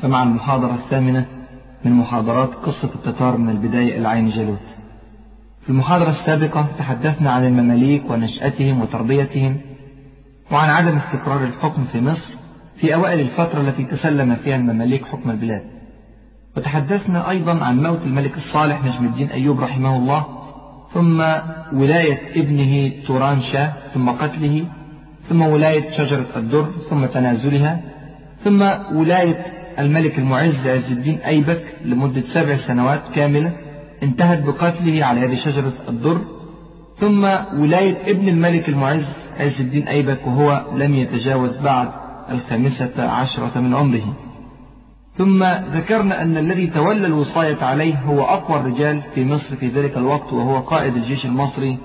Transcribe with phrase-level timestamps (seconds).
[0.00, 1.26] فمع المحاضرة الثامنة
[1.84, 4.76] من محاضرات قصة التتار من البداية إلى عين جالوت.
[5.60, 9.56] في المحاضرة السابقة تحدثنا عن المماليك ونشأتهم وتربيتهم
[10.52, 12.34] وعن عدم استقرار الحكم في مصر
[12.76, 15.62] في أوائل الفترة التي تسلم فيها المماليك حكم البلاد.
[16.56, 20.26] وتحدثنا أيضا عن موت الملك الصالح نجم الدين أيوب رحمه الله
[20.94, 21.20] ثم
[21.72, 24.64] ولاية ابنه توران شاه ثم قتله
[25.28, 27.80] ثم ولاية شجرة الدر ثم تنازلها
[28.44, 28.62] ثم
[28.92, 29.44] ولاية
[29.78, 33.52] الملك المعز عز الدين أيبك لمدة سبع سنوات كاملة
[34.02, 36.20] انتهت بقتله على يد شجرة الدر
[36.96, 37.24] ثم
[37.60, 41.88] ولاية ابن الملك المعز عز الدين أيبك وهو لم يتجاوز بعد
[42.30, 44.14] الخامسة عشرة من عمره.
[45.14, 50.32] ثم ذكرنا أن الذي تولى الوصاية عليه هو أقوى الرجال في مصر في ذلك الوقت
[50.32, 51.78] وهو قائد الجيش المصري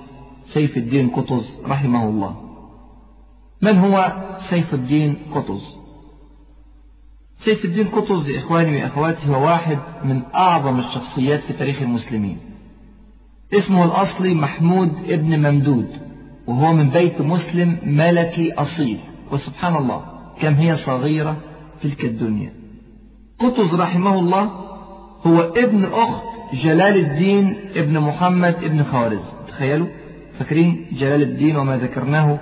[0.43, 2.35] سيف الدين قطز رحمه الله.
[3.61, 5.76] من هو سيف الدين قطز؟
[7.37, 12.37] سيف الدين قطز إخواني وأخواتي هو واحد من أعظم الشخصيات في تاريخ المسلمين.
[13.53, 15.87] اسمه الأصلي محمود ابن ممدود
[16.47, 18.97] وهو من بيت مسلم ملكي أصيل.
[19.31, 20.01] وسبحان الله
[20.41, 21.37] كم هي صغيرة
[21.83, 22.53] تلك الدنيا.
[23.39, 24.43] قطز رحمه الله
[25.27, 29.87] هو ابن أخت جلال الدين ابن محمد ابن خوارزم تخيلوا
[30.39, 32.39] فاكرين جلال الدين وما ذكرناه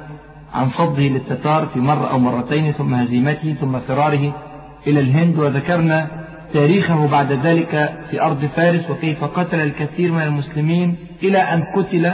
[0.54, 4.45] عن صده للتتار في مرة أو مرتين ثم هزيمته ثم فراره
[4.88, 6.08] إلى الهند وذكرنا
[6.54, 12.14] تاريخه بعد ذلك في أرض فارس وكيف قتل الكثير من المسلمين إلى أن قتل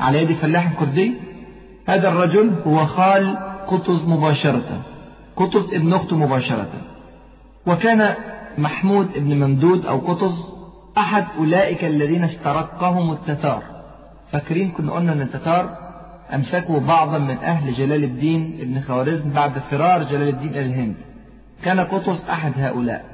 [0.00, 1.14] على يد فلاح كردي.
[1.86, 3.36] هذا الرجل هو خال
[3.66, 4.82] قطز مباشرة
[5.36, 6.68] قطز ابن أخته مباشرة.
[7.66, 8.14] وكان
[8.58, 10.52] محمود ابن ممدود أو قطز
[10.98, 13.62] أحد أولئك الذين استرقهم التتار.
[14.32, 15.78] فاكرين كنا قلنا أن التتار
[16.34, 20.94] أمسكوا بعضا من أهل جلال الدين ابن خوارزم بعد فرار جلال الدين إلى الهند.
[21.64, 23.04] كان قطز أحد هؤلاء.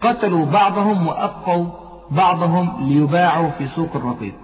[0.00, 1.66] قتلوا بعضهم وأبقوا
[2.10, 4.34] بعضهم ليباعوا في سوق الرقيق.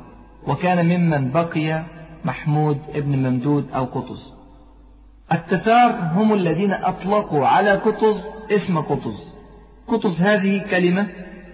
[0.47, 1.83] وكان ممن بقي
[2.25, 4.35] محمود ابن ممدود أو قطز.
[5.33, 9.35] التتار هم الذين أطلقوا على قطز اسم قطز.
[9.89, 11.07] قطز هذه كلمة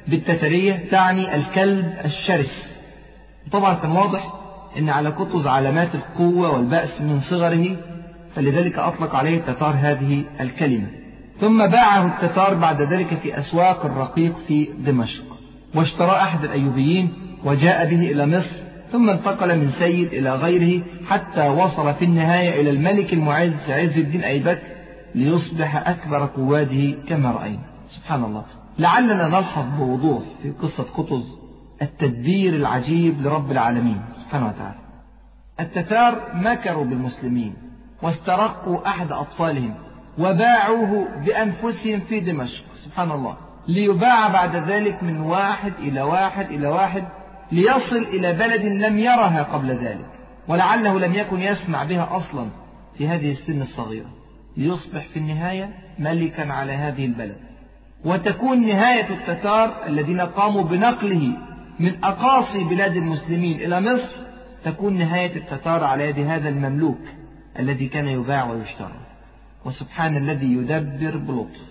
[0.08, 2.78] بالتترية تعني الكلب الشرس.
[3.52, 4.34] طبعا كان واضح
[4.78, 7.76] أن على قطز علامات القوة والبأس من صغره
[8.34, 10.86] فلذلك أطلق عليه التتار هذه الكلمة.
[11.40, 15.24] ثم باعه التتار بعد ذلك في أسواق الرقيق في دمشق
[15.74, 17.12] واشترى أحد الأيوبيين
[17.44, 18.56] وجاء به إلى مصر
[18.92, 24.20] ثم انتقل من سيد إلى غيره حتى وصل في النهاية إلى الملك المعز عز الدين
[24.20, 24.62] أيبك
[25.14, 27.62] ليصبح أكبر قواده كما رأينا.
[27.86, 28.44] سبحان الله.
[28.78, 31.36] لعلنا نلحظ بوضوح في قصة قطز
[31.82, 34.78] التدبير العجيب لرب العالمين سبحانه وتعالى.
[35.60, 37.54] التتار مكروا بالمسلمين
[38.02, 39.74] واسترقوا أحد أطفالهم.
[40.20, 42.64] وباعوه بأنفسهم في دمشق.
[42.74, 43.36] سبحان الله.
[43.68, 47.04] ليباع بعد ذلك من واحد إلى واحد إلى واحد
[47.52, 50.06] ليصل إلى بلد لم يرها قبل ذلك
[50.48, 52.46] ولعله لم يكن يسمع بها أصلا
[52.98, 54.10] في هذه السن الصغيرة.
[54.56, 57.36] ليصبح في النهاية ملكا على هذه البلد.
[58.04, 61.32] وتكون نهاية التتار الذين قاموا بنقله
[61.80, 64.16] من أقاصي بلاد المسلمين إلى مصر
[64.64, 67.00] تكون نهاية التتار على يد هذا المملوك
[67.58, 69.09] الذي كان يباع ويشترى.
[69.64, 71.70] وسبحان الذي يدبر بلطف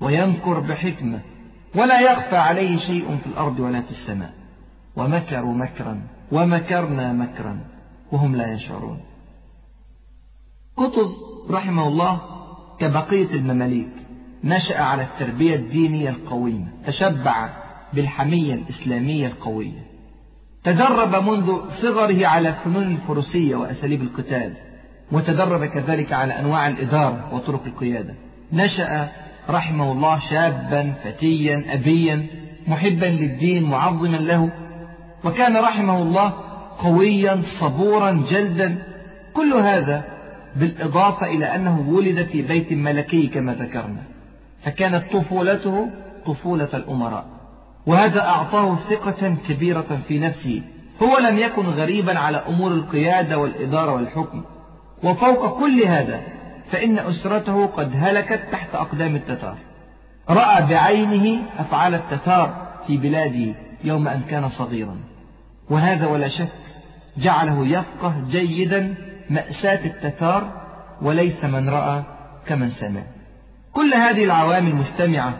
[0.00, 1.20] وينكر بحكمة
[1.74, 4.34] ولا يخفى عليه شيء في الأرض ولا في السماء.
[4.96, 6.02] ومكروا مكرا
[6.32, 7.60] ومكرنا مكرا
[8.12, 9.00] وهم لا يشعرون.
[10.76, 12.20] قطز رحمه الله
[12.78, 13.92] كبقية المماليك
[14.44, 17.48] نشأ على التربية الدينية القويمة تشبع
[17.92, 19.86] بالحمية الإسلامية القوية.
[20.64, 24.54] تدرب منذ صغره على فنون الفروسية وأساليب القتال
[25.12, 28.14] وتدرب كذلك على أنواع الإدارة وطرق القيادة.
[28.52, 29.08] نشأ
[29.50, 32.26] رحمه الله شابا فتيا أبيا
[32.68, 34.50] محبا للدين معظما له.
[35.24, 36.32] وكان رحمه الله
[36.78, 38.82] قويا صبورا جلدا.
[39.34, 40.04] كل هذا
[40.56, 44.02] بالإضافة إلى أنه ولد في بيت ملكي كما ذكرنا.
[44.62, 45.90] فكانت طفولته
[46.26, 47.26] طفولة الأمراء.
[47.86, 50.62] وهذا أعطاه ثقة كبيرة في نفسه.
[51.02, 54.44] هو لم يكن غريبا على أمور القيادة والإدارة والحكم.
[55.04, 56.20] وفوق كل هذا
[56.70, 59.58] فإن أسرته قد هلكت تحت أقدام التتار.
[60.30, 63.54] رأى بعينه أفعال التتار في بلاده
[63.84, 64.96] يوم أن كان صغيرا.
[65.70, 66.48] وهذا ولا شك
[67.18, 68.94] جعله يفقه جيدا
[69.30, 70.52] مأساة التتار
[71.02, 72.02] وليس من رأى
[72.46, 73.02] كمن سمع.
[73.72, 75.34] كل هذه العوامل مجتمعة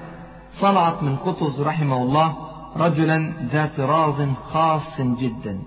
[0.52, 2.34] صنعت من قطز رحمه الله
[2.76, 5.58] رجلا ذا طراز خاص جدا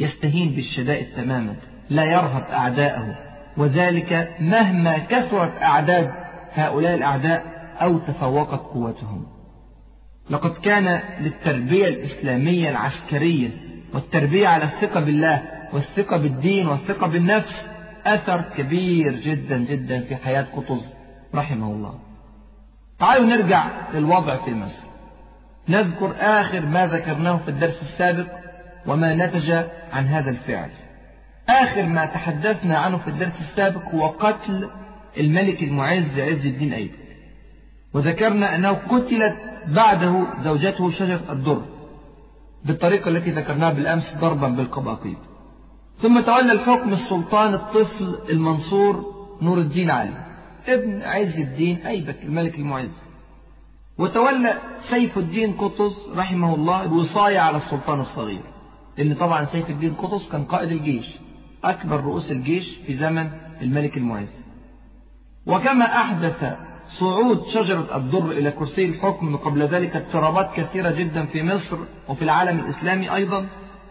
[0.00, 1.54] يستهين بالشدائد تماما
[1.90, 3.25] لا يرهب أعداءه.
[3.56, 6.12] وذلك مهما كثرت أعداد
[6.54, 7.44] هؤلاء الأعداء
[7.80, 9.26] أو تفوقت قوتهم.
[10.30, 13.50] لقد كان للتربية الإسلامية العسكرية
[13.94, 15.42] والتربية على الثقة بالله
[15.72, 17.68] والثقة بالدين والثقة بالنفس
[18.06, 20.94] أثر كبير جدا جدا في حياة قطز
[21.34, 21.98] رحمه الله.
[22.98, 24.82] تعالوا نرجع للوضع في مصر.
[25.68, 28.26] نذكر آخر ما ذكرناه في الدرس السابق
[28.86, 29.50] وما نتج
[29.92, 30.70] عن هذا الفعل.
[31.48, 34.68] آخر ما تحدثنا عنه في الدرس السابق هو قتل
[35.20, 37.06] الملك المعز عز الدين أيبك
[37.94, 39.36] وذكرنا أنه قتلت
[39.68, 41.62] بعده زوجته شجرة الدر
[42.64, 45.16] بالطريقة التي ذكرناها بالأمس ضربا بالقباقيب.
[45.98, 50.26] ثم تولى الحكم السلطان الطفل المنصور نور الدين علي
[50.68, 53.02] ابن عز الدين أيبك الملك المعز.
[53.98, 58.42] وتولى سيف الدين قطز رحمه الله الوصاية على السلطان الصغير
[58.98, 61.18] لأن طبعا سيف الدين قطز كان قائد الجيش.
[61.70, 63.30] أكبر رؤوس الجيش في زمن
[63.62, 64.46] الملك المعز.
[65.46, 66.56] وكما أحدث
[66.88, 71.76] صعود شجرة الدر إلى كرسي الحكم قبل ذلك اضطرابات كثيرة جدا في مصر
[72.08, 73.46] وفي العالم الإسلامي أيضا.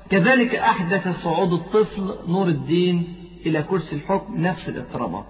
[0.10, 5.26] كذلك أحدث صعود الطفل نور الدين إلى كرسي الحكم نفس الاضطرابات.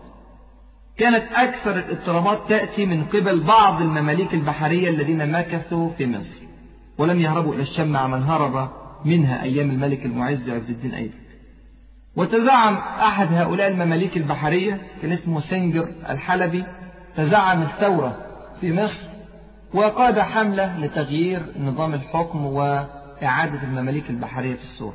[0.97, 6.41] كانت أكثر الاضطرابات تأتي من قبل بعض المماليك البحرية الذين مكثوا في مصر
[6.97, 8.69] ولم يهربوا إلى الشام مع من هرب
[9.05, 11.24] منها أيام الملك المعز عز الدين أيبك
[12.15, 16.65] وتزعم أحد هؤلاء المماليك البحرية كان اسمه سنجر الحلبي
[17.17, 18.17] تزعم الثورة
[18.61, 19.07] في مصر
[19.73, 24.93] وقاد حملة لتغيير نظام الحكم وإعادة المماليك البحرية في السور.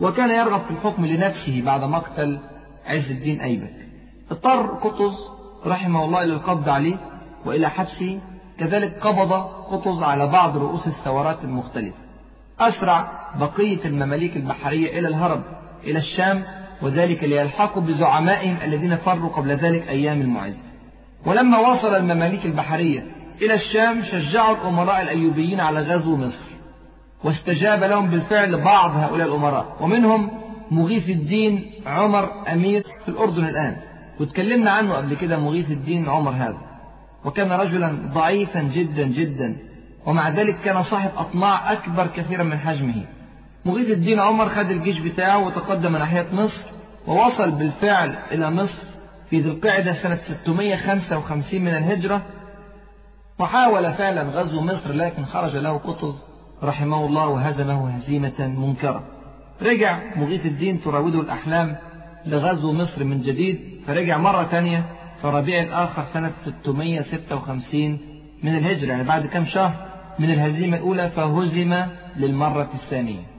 [0.00, 2.38] وكان يرغب في الحكم لنفسه بعد مقتل
[2.86, 3.74] عز الدين أيبك.
[4.30, 5.28] اضطر قطز
[5.66, 6.96] رحمه الله إلى القبض عليه
[7.44, 8.20] وإلى حبسه
[8.58, 9.32] كذلك قبض
[9.72, 11.96] قطز على بعض رؤوس الثورات المختلفة.
[12.60, 13.08] أسرع
[13.40, 15.42] بقية المماليك البحرية إلى الهرب.
[15.84, 16.42] إلى الشام
[16.82, 20.58] وذلك ليلحقوا بزعمائهم الذين فروا قبل ذلك أيام المعز.
[21.26, 23.06] ولما وصل المماليك البحرية
[23.42, 26.44] إلى الشام شجعوا الأمراء الأيوبيين على غزو مصر.
[27.24, 30.30] واستجاب لهم بالفعل بعض هؤلاء الأمراء ومنهم
[30.70, 33.76] مغيث الدين عمر أمير في الأردن الآن.
[34.20, 36.58] وتكلمنا عنه قبل كده مغيث الدين عمر هذا.
[37.24, 39.56] وكان رجلا ضعيفا جدا جدا
[40.06, 43.04] ومع ذلك كان صاحب أطماع أكبر كثيرا من حجمه.
[43.64, 46.62] مغيث الدين عمر خد الجيش بتاعه وتقدم ناحية مصر
[47.06, 48.82] ووصل بالفعل إلى مصر
[49.30, 52.22] في ذي القعدة سنة 655 من الهجرة.
[53.38, 56.22] وحاول فعلا غزو مصر لكن خرج له قطز
[56.62, 59.04] رحمه الله وهزمه هزيمة منكرة.
[59.62, 61.76] رجع مغيث الدين تراوده الأحلام
[62.26, 64.84] لغزو مصر من جديد فرجع مرة ثانية
[65.22, 67.98] في ربيع الآخر سنة 656
[68.42, 69.74] من الهجرة يعني بعد كم شهر
[70.18, 71.76] من الهزيمة الأولى فهزم
[72.16, 73.29] للمرة الثانية.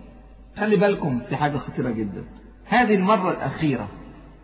[0.58, 2.24] خلي بالكم في حاجة خطيرة جدا.
[2.66, 3.88] هذه المرة الأخيرة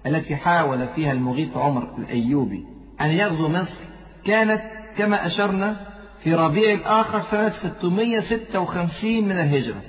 [0.06, 2.65] التي حاول فيها المغيث عمر الأيوبي
[3.01, 3.77] أن يغزو مصر
[4.25, 4.62] كانت
[4.98, 5.88] كما أشرنا
[6.19, 9.81] في ربيع الآخر سنة 656 من الهجرة.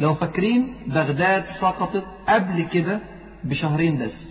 [0.00, 2.98] لو فاكرين بغداد سقطت قبل كده
[3.44, 4.30] بشهرين بس.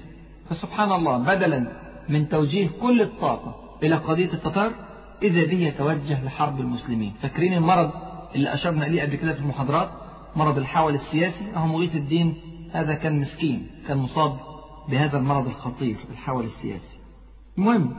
[0.50, 1.72] فسبحان الله بدلا
[2.10, 4.72] من توجيه كل الطاقة إلى قضية التتار
[5.24, 7.14] إذا به يتوجه لحرب المسلمين.
[7.22, 7.92] فاكرين المرض
[8.36, 9.90] اللي أشرنا إليه قبل كده في المحاضرات؟
[10.36, 12.34] مرض الحول السياسي أهو مغيث الدين
[12.74, 14.38] هذا كان مسكين كان مصاب
[14.90, 17.00] بهذا المرض الخطير الحول السياسي.
[17.58, 17.96] المهم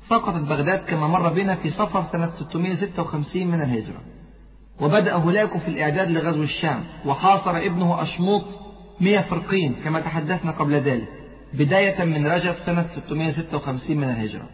[0.00, 4.00] سقطت بغداد كما مر بنا في صفر سنة 656 من الهجرة.
[4.80, 8.44] وبدأ هولاكو في الإعداد لغزو الشام وحاصر ابنه أشموط
[9.00, 11.08] مئة فرقين كما تحدثنا قبل ذلك
[11.54, 14.48] بداية من رجب سنة 656 من الهجرة.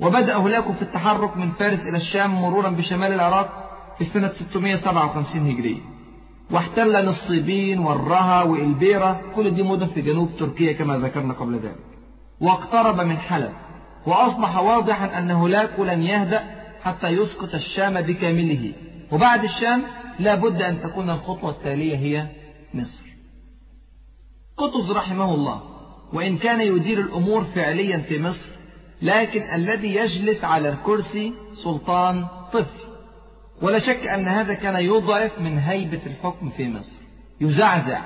[0.00, 5.95] وبدأ هولاكو في التحرك من فارس إلى الشام مرورا بشمال العراق في سنة 657 هجرية
[6.50, 9.20] واحتل نصيبين والرها وإلبيرة.
[9.34, 11.86] كل دي مدن في جنوب تركيا كما ذكرنا قبل ذلك.
[12.40, 13.52] واقترب من حلب.
[14.06, 16.44] وأصبح واضحا أن هولاكو لن يهدأ
[16.82, 18.72] حتى يسقط الشام بكامله.
[19.12, 19.82] وبعد الشام
[20.18, 22.26] لا بد أن تكون الخطوة التالية هي
[22.74, 23.06] مصر.
[24.56, 25.62] قطز رحمه الله.
[26.12, 28.48] وإن كان يدير الأمور فعليا في مصر
[29.02, 31.32] لكن الذي يجلس على الكرسي
[31.64, 32.85] سلطان طفل.
[33.62, 36.96] ولا شك أن هذا كان يضعف من هيبة الحكم في مصر.
[37.40, 38.00] يزعزع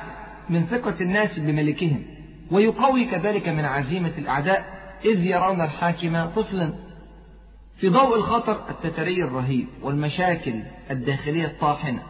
[0.50, 2.02] من ثقة الناس بملكهم
[2.50, 4.64] ويقوي كذلك من عزيمة الأعداء
[5.04, 6.73] إذ يرون الحاكم طفلا.
[7.76, 10.54] في ضوء الخطر التتري الرهيب والمشاكل
[10.90, 12.02] الداخلية الطاحنة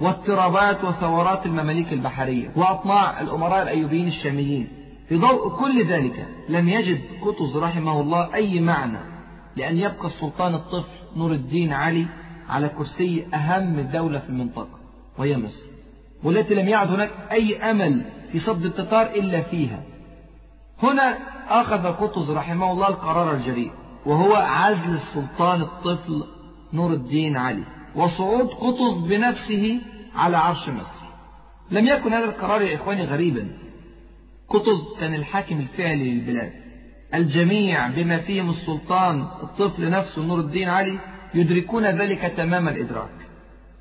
[0.00, 4.68] واضطرابات وثورات المماليك البحرية وأطماع الأمراء الأيوبيين الشاميين.
[5.08, 8.98] في ضوء كل ذلك لم يجد قطز رحمه الله أي معنى
[9.56, 12.06] لأن يبقى السلطان الطفل نور الدين علي
[12.48, 14.78] على كرسي أهم دولة في المنطقة
[15.18, 15.66] وهي مصر
[16.24, 19.82] والتي لم يعد هناك أي أمل في صد التتار إلا فيها.
[20.82, 23.72] هنا أخذ قطز رحمه الله القرار الجريء
[24.06, 26.24] وهو عزل السلطان الطفل
[26.72, 29.80] نور الدين علي وصعود قطز بنفسه
[30.14, 31.06] على عرش مصر.
[31.70, 33.48] لم يكن هذا القرار يا إخواني غريبا.
[34.48, 36.52] قطز كان الحاكم الفعلي للبلاد.
[37.14, 40.98] الجميع بما فيهم السلطان الطفل نفسه نور الدين علي
[41.36, 43.08] يدركون ذلك تمام الإدراك.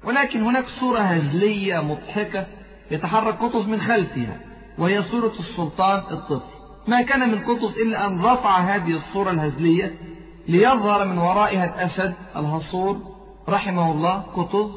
[0.03, 2.45] ولكن هناك صورة هزلية مضحكة
[2.91, 4.39] يتحرك قطز من خلفها
[4.77, 6.55] وهي صورة السلطان الطفل.
[6.88, 9.95] ما كان من قطز إلا أن رفع هذه الصورة الهزلية
[10.47, 13.00] ليظهر من ورائها الأسد الهصور
[13.50, 14.71] رحمه الله قطز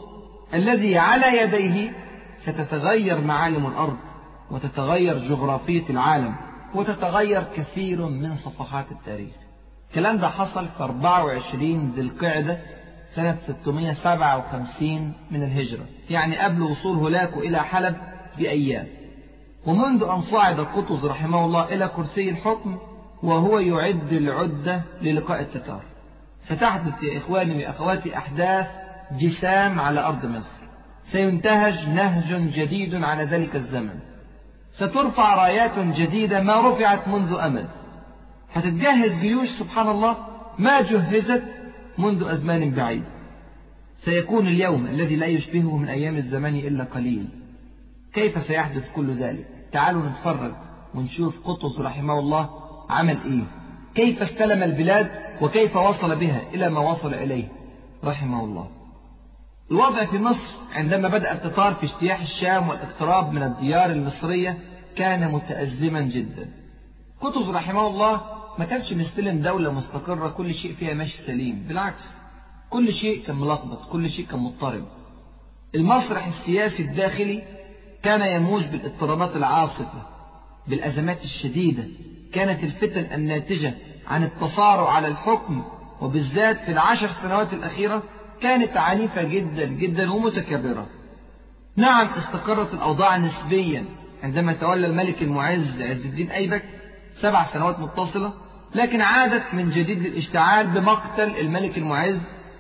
[0.54, 1.92] الذي على يديه
[2.40, 3.97] ستتغير معالم الأرض
[4.50, 6.35] وتتغير جغرافية العالم
[6.75, 9.48] وتتغير كثير من صفحات التاريخ.
[9.88, 12.59] الكلام ده حصل في 24 ذي القعدة
[13.14, 17.97] سنة 657 من الهجرة يعني قبل وصول هولاكو إلى حلب
[18.38, 18.87] بأيام.
[19.66, 22.78] ومنذ أن صعد قطز رحمه الله إلى كرسي الحكم
[23.23, 25.83] وهو يعد العدة للقاء التتار.
[26.40, 28.66] ستحدث يا إخواني وأخواتي أحداث
[29.12, 30.59] جسام على أرض مصر.
[31.04, 33.99] سينتهج نهج جديد على ذلك الزمن.
[34.73, 37.68] سترفع رايات جديدة ما رفعت منذ أمد.
[38.52, 40.17] هتتجهز جيوش سبحان الله
[40.59, 41.43] ما جهزت
[41.99, 43.05] منذ أزمان بعيد.
[43.97, 47.28] سيكون اليوم الذي لا يشبهه من أيام الزمان إلا قليل.
[48.12, 50.52] كيف سيحدث كل ذلك؟ تعالوا نتفرج
[50.95, 52.50] ونشوف قطز رحمه الله
[52.90, 53.45] عمل إيه.
[53.95, 55.11] كيف استلم البلاد
[55.43, 57.49] وكيف وصل بها إلى ما وصل إليه؟
[58.05, 58.71] رحمه الله.
[59.71, 64.59] الوضع في مصر عندما بدأ التتار في اجتياح الشام والاقتراب من الديار المصرية
[64.97, 66.50] كان متأزما جدا.
[67.21, 71.65] قطز رحمه الله ما كانش مستلم دولة مستقرة كل شيء فيها ماشي سليم.
[71.69, 72.15] بالعكس
[72.71, 74.85] كل شيء كان ملخبط كل شيء كان مضطرب.
[75.75, 77.43] المسرح السياسي الداخلي
[78.03, 80.03] كان يموج بالاضطرابات العاصفة
[80.67, 81.85] بالأزمات الشديدة.
[82.33, 83.75] كانت الفتن الناتجة
[84.07, 85.65] عن التصارع على الحكم
[86.00, 88.03] وبالذات في العشر سنوات الأخيرة
[88.41, 90.87] كانت عنيفة جدا جدا ومتكبرة
[91.77, 93.85] نعم استقرت الأوضاع نسبيا.
[94.23, 96.62] عندما تولى الملك المعز عز الدين أيبك
[97.15, 98.33] سبع سنوات متصلة
[98.75, 102.18] لكن عادت من جديد للاشتعال بمقتل الملك المعز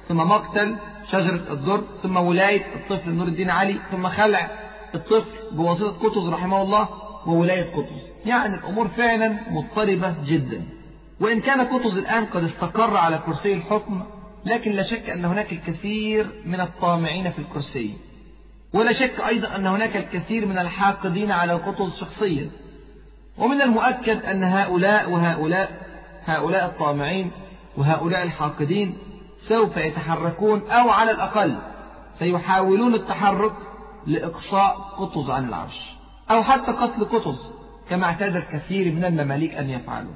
[0.08, 0.76] ثم مقتل
[1.12, 4.50] شجرة الدر ثم ولاية الطفل نور الدين علي ثم خلع
[4.94, 6.88] الطفل بواسطة قطز رحمه الله
[7.26, 8.08] وولاية قطز.
[8.26, 10.62] يعني الأمور فعلا مضطربة جدا.
[11.20, 14.02] وإن كان قطز الآن قد استقر على كرسي الحكم
[14.44, 17.94] لكن لا شك أن هناك الكثير من الطامعين في الكرسي.
[18.72, 22.50] ولا شك أيضا أن هناك الكثير من الحاقدين على قطز شخصيا.
[23.38, 25.87] ومن المؤكد أن هؤلاء وهؤلاء
[26.28, 27.30] هؤلاء الطامعين
[27.76, 28.98] وهؤلاء الحاقدين
[29.48, 31.58] سوف يتحركون أو على الأقل
[32.14, 33.52] سيحاولون التحرك
[34.06, 35.98] لإقصاء قطز عن العرش
[36.30, 37.38] أو حتى قتل قطز
[37.90, 40.14] كما اعتاد الكثير من المماليك أن يفعلوا.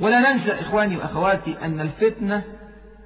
[0.00, 2.44] ولا ننسى إخواني وأخواتي أن الفتنة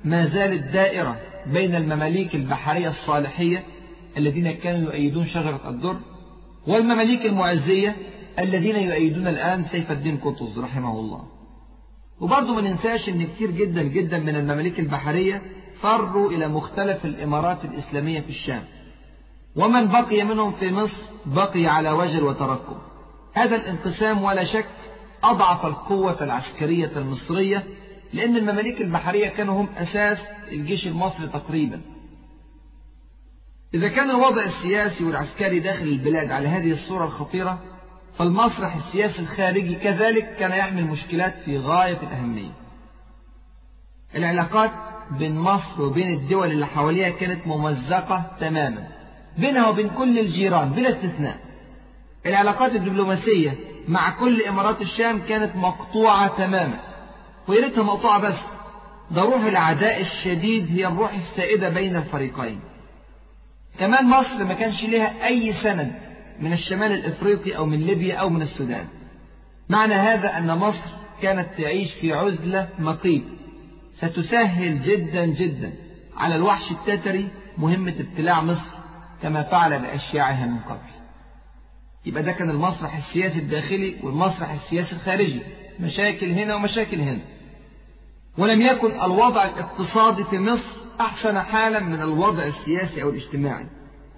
[0.05, 3.65] ما زالت دائرة بين المماليك البحرية الصالحية
[4.17, 6.01] الذين كانوا يؤيدون شجرة الدر
[6.67, 7.97] والمماليك المعزية
[8.39, 11.36] الذين يؤيدون الآن سيف الدين قطز رحمه الله.
[12.21, 15.43] وبرضه ما ننساش إن كتير جدا جدا من المماليك البحرية
[15.81, 18.63] فروا إلى مختلف الإمارات الإسلامية في الشام.
[19.57, 20.97] ومن بقي منهم في مصر
[21.27, 22.77] بقي على وجل وترقب
[23.33, 24.67] هذا الانقسام ولا شك
[25.25, 27.65] أضعف القوة العسكرية المصرية
[28.13, 30.19] لأن المماليك البحرية كانوا هم أساس
[30.53, 31.81] الجيش المصري تقريبا.
[33.75, 37.76] إذا كان الوضع السياسي والعسكري داخل البلاد على هذه الصورة الخطيرة
[38.19, 42.53] فالمسرح السياسي الخارجي كذلك كان يحمل مشكلات في غاية الأهمية.
[44.15, 44.71] العلاقات
[45.11, 48.89] بين مصر وبين الدول اللي حواليها كانت ممزقة تماما
[49.39, 51.37] بينها وبين كل الجيران بلا استثناء.
[52.27, 53.55] العلاقات الدبلوماسية
[53.89, 56.79] مع كل إمارات الشام كانت مقطوعة تماما
[57.49, 58.39] ويا ريتها مقطوعة بس.
[59.11, 62.61] ده روح العداء الشديد هي الروح السائدة بين الفريقين.
[63.79, 66.06] كمان مصر ما كانش لها أي سند
[66.41, 68.87] من الشمال الإفريقي أو من ليبيا أو من السودان.
[69.69, 70.91] معنى هذا أن مصر
[71.23, 73.25] كانت تعيش في عزلة مقيت
[73.95, 75.73] ستسهل جدا جدا
[76.17, 77.29] على الوحش التتري
[77.59, 78.73] مهمة ابتلاع مصر
[79.23, 80.91] كما فعل بأشياعها من قبل.
[82.07, 85.41] يبقى ده كان المسرح السياسي الداخلي والمسرح السياسي الخارجي.
[85.81, 87.21] مشاكل هنا ومشاكل هنا.
[88.39, 93.67] ولم يكن الوضع الاقتصادي في مصر أحسن حالا من الوضع السياسي أو الاجتماعي.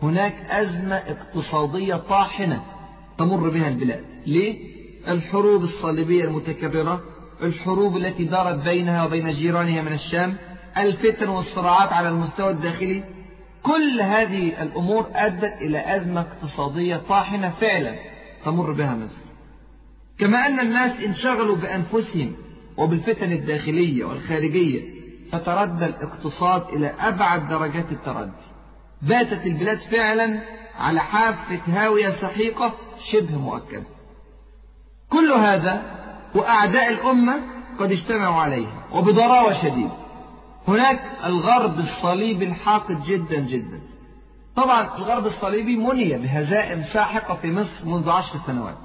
[0.02, 2.62] هناك أزمة اقتصادية طاحنة
[3.18, 4.04] تمر بها البلاد.
[4.26, 4.78] ليه؟
[5.08, 7.02] الحروب الصليبية المتكررة
[7.42, 10.36] الحروب التي دارت بينها وبين جيرانها من الشام
[10.78, 13.04] الفتن والصراعات على المستوى الداخلي.
[13.62, 17.94] كل هذه الأمور أدت إلى أزمة اقتصادية طاحنة فعلا
[18.44, 19.22] تمر بها مصر.
[20.18, 22.32] كما أن الناس انشغلوا بأنفسهم
[22.76, 24.98] وبالفتن الداخلية والخارجية
[25.32, 28.57] فتردى الاقتصاد إلى أبعد درجات التردي.
[29.02, 30.40] باتت البلاد فعلا
[30.78, 33.84] على حافة هاوية سحيقة شبه مؤكدة.
[35.10, 35.82] كل هذا
[36.34, 37.40] وأعداء الأمة
[37.78, 39.96] قد اجتمعوا عليها وبضراوة شديدة.
[40.68, 43.80] هناك الغرب الصليبي الحاقد جدا جدا.
[44.56, 48.76] طبعا الغرب الصليبي مني بهزائم ساحقة في مصر منذ عشر سنوات.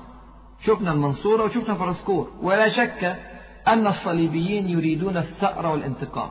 [0.62, 3.20] شفنا المنصورة وشفنا فرسكور ولا شك
[3.68, 6.30] أن الصليبيين يريدون الثأر والانتقام.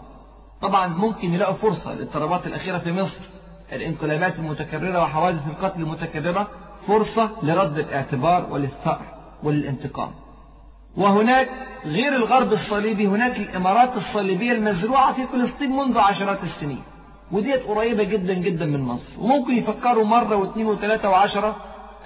[0.63, 3.21] طبعا ممكن يلاقوا فرصة للاضطرابات الأخيرة في مصر.
[3.73, 6.49] الانقلابات المتكررة وحوادث القتل المتكررة
[6.87, 10.11] فرصة لرد الاعتبار وللثأر وللانتقام
[10.97, 11.49] وهناك
[11.85, 16.83] غير الغرب الصليبي هناك الإمارات الصليبية المزروعة في فلسطين منذ عشرات السنين
[17.33, 21.57] وديت قريبة جدا جدا من مصر وممكن يفكروا مرة واثنين وثلاثة وعشرة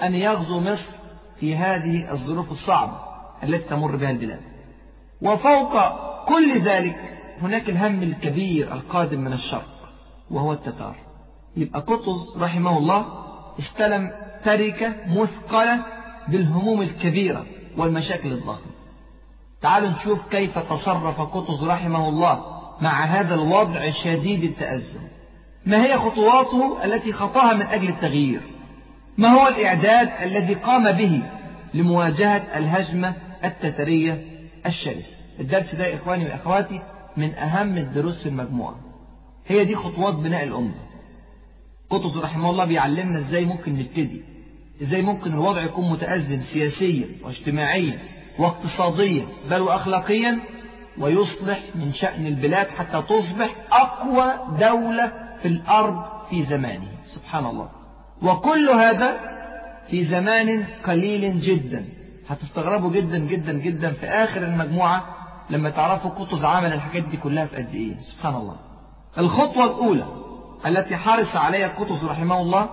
[0.02, 0.92] أن يغزوا مصر
[1.40, 2.98] في هذه الظروف الصعبة
[3.42, 4.40] التي تمر بها البلاد.
[5.22, 5.74] وفوق
[6.24, 6.96] كل ذلك
[7.42, 9.90] هناك الهم الكبير القادم من الشرق
[10.30, 11.05] وهو التتار.
[11.56, 13.06] يبقى قطز رحمه الله
[13.58, 14.10] استلم
[14.44, 15.82] تركة مثقلة
[16.28, 17.46] بالهموم الكبيرة
[17.76, 18.72] والمشاكل الضخمة.
[19.62, 22.44] تعالوا نشوف كيف تصرف قطز رحمه الله
[22.80, 25.00] مع هذا الوضع شديد التأزم.
[25.66, 28.40] ما هي خطواته التي خطاها من أجل التغيير؟
[29.18, 31.22] ما هو الإعداد الذي قام به
[31.74, 34.24] لمواجهة الهجمة التترية
[34.66, 36.80] الشرسة الدرس ده إخواني وأخواتي
[37.16, 38.76] من أهم الدروس في المجموعة.
[39.46, 40.85] هي دي خطوات بناء الأمة.
[41.90, 44.22] قطز رحمه الله بيعلمنا إزاي ممكن نبتدي
[44.82, 47.98] إزاي ممكن الوضع يكون متأزم سياسيا واجتماعيا
[48.38, 50.38] واقتصاديا بل وأخلاقيا
[50.98, 56.88] ويصلح من شأن البلاد حتى تصبح أقوى دولة في الأرض في زمانه.
[57.04, 57.68] سبحان الله.
[58.22, 59.16] وكل هذا
[59.90, 61.84] في زمان قليل جدا.
[62.28, 65.16] هتستغربوا جدا جدا جدا في آخر المجموعة
[65.50, 67.98] لما تعرفوا قطز عمل الحاجات دي كلها في قد إيه.
[67.98, 68.56] سبحان الله.
[69.18, 70.06] الخطوة الأولى
[70.66, 72.68] التي حرص عليها قطز رحمه الله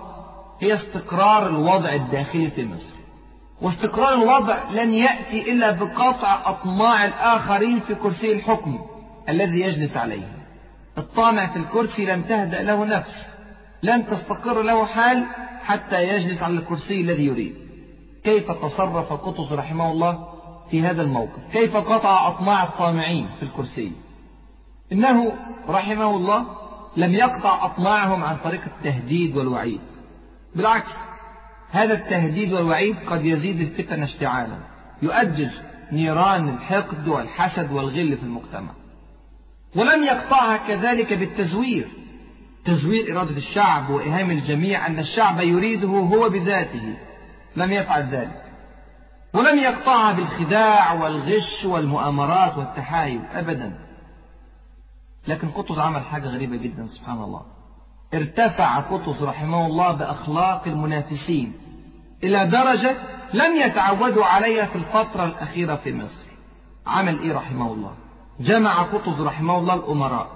[0.60, 2.94] هي استقرار الوضع الداخلي في مصر.
[3.62, 8.80] واستقرار الوضع لن يأتي إلا بقطع أطماع الآخرين في كرسي الحكم
[9.28, 10.28] الذي يجلس عليه.
[10.98, 13.22] الطامع في الكرسي لن تهدأ له نفس
[13.82, 15.26] لن تستقر له حال
[15.64, 17.54] حتى يجلس على الكرسي الذي يريد.
[18.24, 20.28] كيف تصرف قطز رحمه الله
[20.70, 23.92] في هذا الموقف؟ كيف قطع أطماع الطامعين في الكرسي؟
[24.92, 25.32] إنه
[25.68, 26.46] رحمه الله
[26.96, 29.80] لم يقطع أطماعهم عن طريق التهديد والوعيد.
[30.54, 30.92] بالعكس
[31.70, 34.56] هذا التهديد والوعيد قد يزيد الفتن اشتعالا
[35.02, 35.50] يؤجج
[35.92, 38.70] نيران الحقد والحسد والغل في المجتمع.
[39.76, 41.88] ولم يقطعها كذلك بالتزوير.
[42.64, 46.94] تزوير إرادة الشعب وإيهام الجميع أن الشعب يريده هو بذاته.
[47.56, 48.42] لم يفعل ذلك.
[49.34, 53.83] ولم يقطعها بالخداع والغش والمؤامرات والتحايل أبدا.
[55.28, 57.42] لكن قطز عمل حاجة غريبة جدا سبحان الله.
[58.14, 61.52] ارتفع قطز رحمه الله بأخلاق المنافسين
[62.24, 62.96] إلى درجة
[63.34, 66.24] لم يتعودوا عليها في الفترة الأخيرة في مصر.
[66.86, 67.94] عمل إيه رحمه الله؟
[68.40, 70.30] جمع قطز رحمه الله الأمراء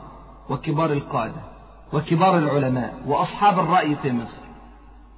[0.50, 1.40] وكبار القادة
[1.92, 4.42] وكبار العلماء وأصحاب الرأي في مصر.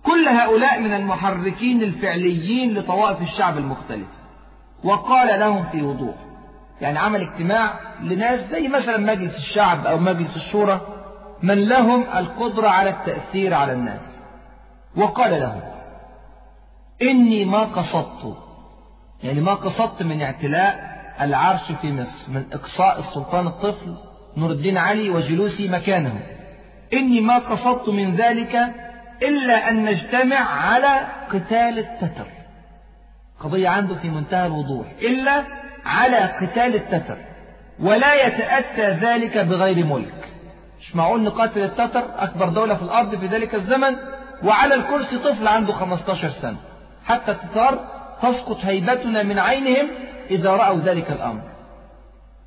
[0.02, 4.20] كل هؤلاء من المحركين الفعليين لطوائف الشعب المختلفة
[4.84, 6.14] وقال لهم في وضوح
[6.80, 10.80] يعني عمل اجتماع لناس زي مثلا مجلس الشعب أو مجلس الشورى
[11.42, 14.12] من لهم القدرة على التأثير على الناس.
[14.96, 15.60] وقال لهم
[17.02, 18.36] إني ما قصدت
[19.22, 20.90] يعني ما قصدت من اعتلاء
[21.20, 23.94] العرش في مصر من إقصاء السلطان الطفل
[24.36, 26.20] نور الدين علي وجلوسي مكانه.
[26.92, 28.56] إني ما قصدت من ذلك
[29.22, 32.26] إلا أن نجتمع على قتال التتر.
[33.40, 34.86] قضية عنده في منتهى الوضوح.
[35.02, 37.16] إلا على قتال التتر
[37.80, 40.28] ولا يتأتى ذلك بغير ملك.
[40.80, 43.96] مش معقول نقاتل التتر أكبر دولة في الأرض في ذلك الزمن
[44.44, 46.56] وعلى الكرسي طفل عنده 15 سنة.
[47.04, 47.84] حتى التتار
[48.22, 49.88] تسقط هيبتنا من عينهم
[50.30, 51.42] إذا رأوا ذلك الأمر.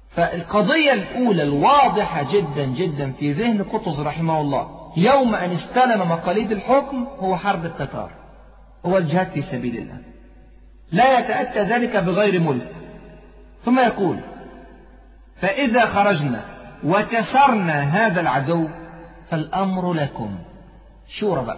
[0.10, 7.08] فالقضية الأولى الواضحة جدا جدا في ذهن قطز رحمه الله يوم أن استلم مقاليد الحكم
[7.20, 8.12] هو حرب التتار
[8.86, 9.98] هو الجهاد في سبيل الله.
[10.92, 12.83] لا يتأتى ذلك بغير ملك.
[13.66, 14.20] ثم يقول
[15.36, 16.42] فإذا خرجنا
[16.84, 18.68] وكسرنا هذا العدو
[19.30, 20.36] فالأمر لكم.
[21.08, 21.58] شورى بقى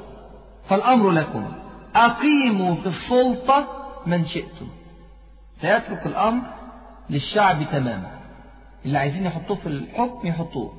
[0.69, 1.51] فالأمر لكم.
[1.95, 3.67] أقيموا في السلطة
[4.05, 4.67] من شئتم.
[5.55, 6.41] سيترك الأمر
[7.09, 8.11] للشعب تماما.
[8.85, 10.73] اللي عايزين يحطوه في الحكم يحطوه.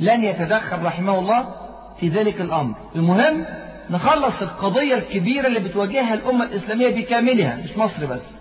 [0.00, 1.54] لن يتدخل رحمه الله
[2.00, 2.74] في ذلك الأمر.
[2.96, 3.44] المهم
[3.90, 8.37] نخلص القضية الكبيرة اللي بتواجهها الأمة الإسلامية بكاملها مش مصر بس.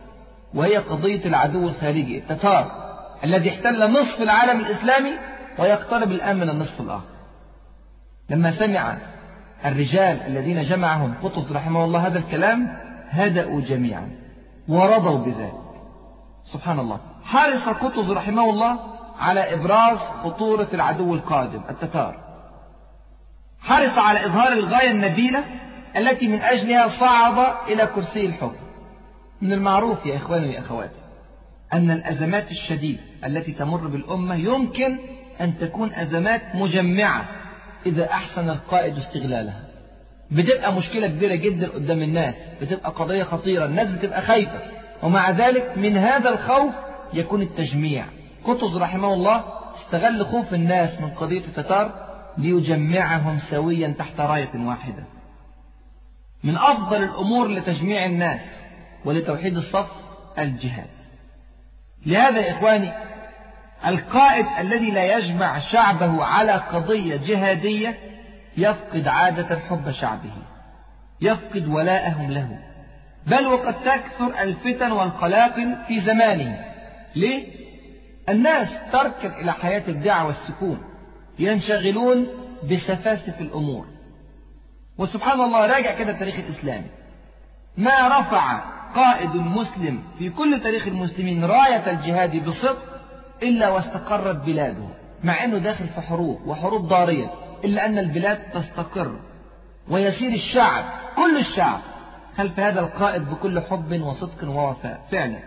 [0.54, 2.88] وهي قضية العدو الخارجي التتار
[3.24, 5.14] الذي احتل نصف العالم الإسلامي
[5.60, 7.18] ويقترب الآن من النصف الآخر.
[8.30, 8.98] لما سمع
[9.66, 12.78] الرجال الذين جمعهم قطز رحمه الله هذا الكلام
[13.10, 14.12] هدأوا جميعا
[14.68, 15.68] ورضوا بذلك.
[16.44, 17.00] سبحان الله.
[17.24, 18.80] حرص قطز رحمه الله
[19.20, 22.20] على إبراز خطورة العدو القادم التتار.
[23.60, 25.44] حرص على إظهار الغاية النبيلة
[25.98, 28.67] التي من أجلها صعد إلى كرسي الحكم.
[29.42, 31.00] من المعروف يا إخواني ويا أخواتي
[31.74, 34.98] أن الأزمات الشديدة التي تمر بالأمة يمكن
[35.42, 37.30] أن تكون أزمات مجمعة
[37.86, 39.64] إذا أحسن القائد استغلالها.
[40.32, 44.62] بتبقى مشكلة كبيرة جدا قدام الناس بتبقى قضية خطيرة الناس بتبقى خايفة.
[45.04, 46.74] ومع ذلك من هذا الخوف
[47.14, 48.06] يكون التجميع.
[48.44, 49.44] قطز رحمه الله
[49.76, 55.04] استغل خوف الناس من قضية التتار ليجمعهم سويا تحت راية واحدة.
[56.44, 58.42] من أفضل الأمور لتجميع الناس
[59.06, 59.92] ولتوحيد الصف
[60.40, 60.88] الجهاد.
[62.06, 62.92] لهذا يا إخواني
[63.88, 67.98] القائد الذي لا يجمع شعبه على قضية جهادية
[68.58, 70.34] يفقد عادة حب شعبه
[71.22, 72.60] يفقد ولاءهم له.
[73.28, 76.66] بل وقد تكثر الفتن والقلاقل في زمانه.
[77.16, 77.68] ليه؟
[78.30, 80.84] الناس تركن إلى حياة الدعوة والسكون
[81.40, 82.28] ينشغلون
[82.72, 83.86] بسفاسف الأمور.
[84.98, 86.88] وسبحان الله راجع كده التاريخ الإسلامي
[87.78, 93.02] ما رفع قائد مسلم في كل تاريخ المسلمين راية الجهاد بصدق
[93.44, 94.88] إلا واستقرت بلاده
[95.24, 97.32] مع أنه داخل في حروب وحروب ضارية
[97.64, 99.20] إلا أن البلاد تستقر.
[99.90, 101.80] ويسير الشعب كل الشعب
[102.38, 105.40] خلف هذا القائد بكل حب وصدق ووفاء فعلا.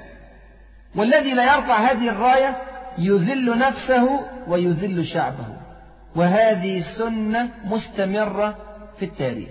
[0.96, 2.56] والذي لا يرفع هذه الراية
[2.98, 5.46] يذل نفسه ويذل شعبه.
[6.16, 8.56] وهذه سنة مستمرة
[8.98, 9.50] في التاريخ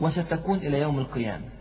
[0.00, 1.55] وستكون إلى يوم القيامة.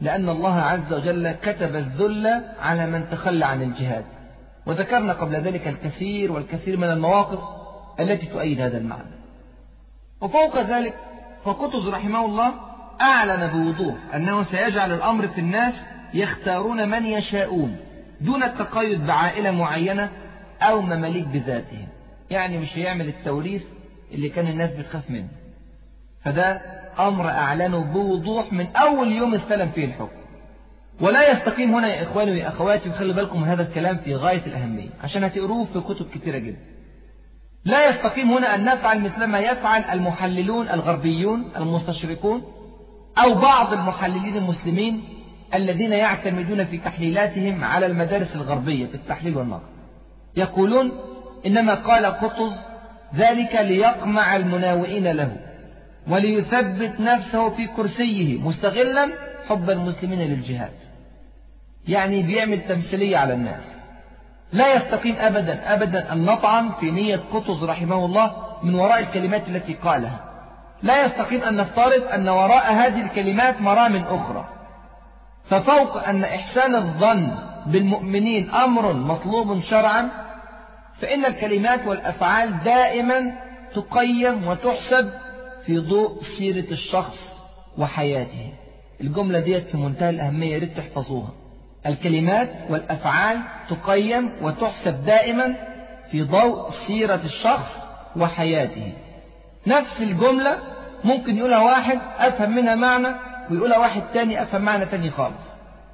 [0.00, 4.04] لأن الله عز وجل كتب الذل على من تخلى عن الجهاد.
[4.66, 7.38] وذكرنا قبل ذلك الكثير والكثير من المواقف
[8.00, 9.18] التي تؤيد هذا المعنى.
[10.20, 10.94] وفوق ذلك
[11.44, 12.54] فقطز رحمه الله
[13.00, 15.74] أعلن بوضوح أنه سيجعل الأمر في الناس
[16.14, 17.76] يختارون من يشاءون
[18.20, 20.10] دون التقيد بعائلة معينة
[20.62, 21.88] أو مماليك بذاتهم.
[22.30, 23.62] يعني مش هيعمل التوريث
[24.12, 25.28] اللي كان الناس بتخاف منه.
[26.28, 26.60] فده
[26.98, 30.18] أمر أعلنه بوضوح من أول يوم استلم فيه الحكم.
[31.00, 35.24] ولا يستقيم هنا يا إخواني ويا أخواتي وخلي بالكم هذا الكلام في غاية الأهمية عشان
[35.24, 36.58] هتقروه في كتب كثيرة جدا.
[37.64, 42.42] لا يستقيم هنا أن نفعل مثل ما يفعل المحللون الغربيون المستشرقون
[43.24, 45.04] أو بعض المحللين المسلمين
[45.54, 49.68] الذين يعتمدون في تحليلاتهم على المدارس الغربية في التحليل والنقد.
[50.36, 50.92] يقولون
[51.46, 52.52] إنما قال قطز
[53.14, 55.47] ذلك ليقمع المناوئين له.
[56.08, 59.08] وليثبت نفسه في كرسيه مستغلا
[59.48, 60.72] حب المسلمين للجهاد.
[61.88, 63.62] يعني بيعمل تمثيلية على الناس.
[64.52, 69.74] لا يستقيم أبدا أبدا أن نطعن في نية قطز رحمه الله من وراء الكلمات التي
[69.74, 70.20] قالها.
[70.82, 74.48] لا يستقيم أن نفترض أن وراء هذه الكلمات مرام أخرى.
[75.44, 77.30] ففوق أن إحسان الظن
[77.66, 80.08] بالمؤمنين أمر مطلوب شرعا
[81.00, 83.32] فإن الكلمات والأفعال دائما
[83.74, 85.10] تقيم وتحسب
[85.68, 87.42] في ضوء سيرة الشخص
[87.78, 88.52] وحياته.
[89.00, 91.30] الجملة ديت في منتهى الأهمية يا ريت تحفظوها.
[91.86, 93.38] الكلمات والأفعال
[93.70, 95.54] تقيم وتحسب دائما
[96.10, 97.76] في ضوء سيرة الشخص
[98.16, 98.92] وحياته.
[99.66, 100.58] نفس الجملة
[101.04, 103.08] ممكن يقولها واحد أفهم منها معنى
[103.50, 105.48] ويقولها واحد تاني أفهم معنى تاني خالص.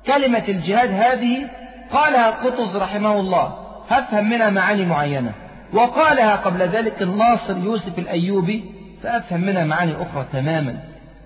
[0.07, 1.51] كلمة الجهاد هذه
[1.93, 3.55] قالها قطز رحمه الله
[3.91, 5.33] أفهم منها معاني معينة.
[5.73, 10.79] وقالها قبل ذلك الناصر يوسف الأيوبي فأفهم منها معاني أخرى تماما.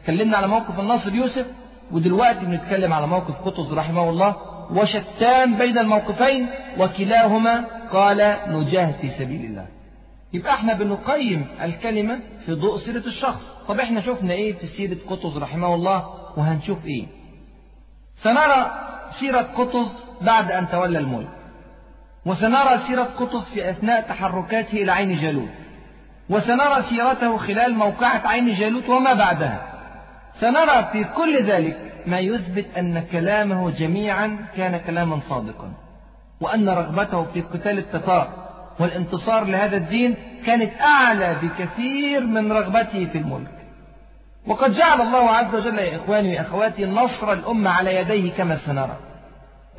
[0.05, 1.47] تكلمنا على موقف الناصر يوسف
[1.93, 4.37] ودلوقتي بنتكلم على موقف قطز رحمه الله.
[4.73, 6.47] وشتان بين الموقفين
[6.79, 9.67] وكلاهما قال نجاهد في سبيل الله.
[10.33, 13.59] يبقى إحنا بنقيم الكلمة في ضوء سيرة الشخص.
[13.69, 17.07] طب إحنا شفنا إيه في سيرة قطز رحمه الله؟ وهنشوف إيه.
[18.17, 18.71] سنرى
[19.11, 19.89] سيرة قطز
[20.21, 21.29] بعد أن تولى الملك.
[22.27, 25.49] وسنرى سيرة قطز في أثناء تحركاته إلى عين جالوت
[26.31, 29.63] وسنرى سيرته خلال موقعة عين جالوت وما بعدها.
[30.41, 35.73] سنرى في كل ذلك ما يثبت أن كلامه جميعا كان كلاما صادقا
[36.41, 38.29] وأن رغبته في قتال التتار
[38.81, 40.15] والانتصار لهذا الدين
[40.47, 43.51] كانت أعلى بكثير من رغبته في الملك.
[44.47, 48.97] وقد جعل الله عز وجل يا إخواني وأخواتي نصر الأمة على يديه كما سنرى.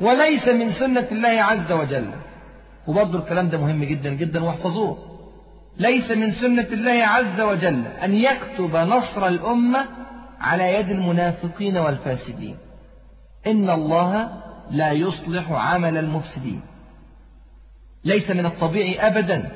[0.00, 2.10] وليس من سنة الله عز وجل.
[2.86, 5.09] وبرضه الكلام ده مهم جدا جدا واحفظوه.
[5.76, 9.86] ليس من سنة الله عز وجل أن يكتب نصر الأمة
[10.40, 12.56] على يد المنافقين والفاسدين.
[13.46, 14.30] إن الله
[14.70, 16.62] لا يصلح عمل المفسدين.
[18.04, 19.50] ليس من الطبيعي أبدا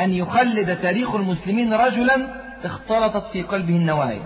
[0.00, 2.28] أن يخلد تاريخ المسلمين رجلا
[2.64, 4.22] اختلطت في قلبه النوايا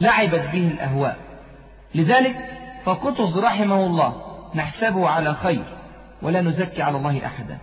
[0.00, 1.16] لعبت به الأهواء.
[1.94, 2.36] لذلك
[2.84, 4.22] فقطز رحمه الله
[4.54, 5.64] نحسبه على خير
[6.22, 7.58] ولا نزكي على الله أحدا.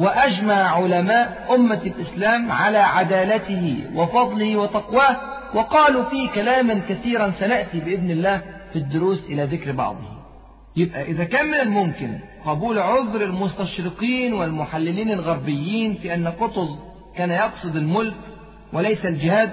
[0.00, 5.16] وأجمع علماء أمة الإسلام على عدالته وفضله وتقواه
[5.54, 10.20] وقالوا فيه كلاما كثيرا سنأتي بإذن الله في الدروس إلى ذكر بعضه
[10.76, 16.78] يبقى إذا كان من الممكن قبول عذر المستشرقين والمحللين الغربيين في أن قطز
[17.16, 18.14] كان يقصد الملك
[18.72, 19.52] وليس الجهاد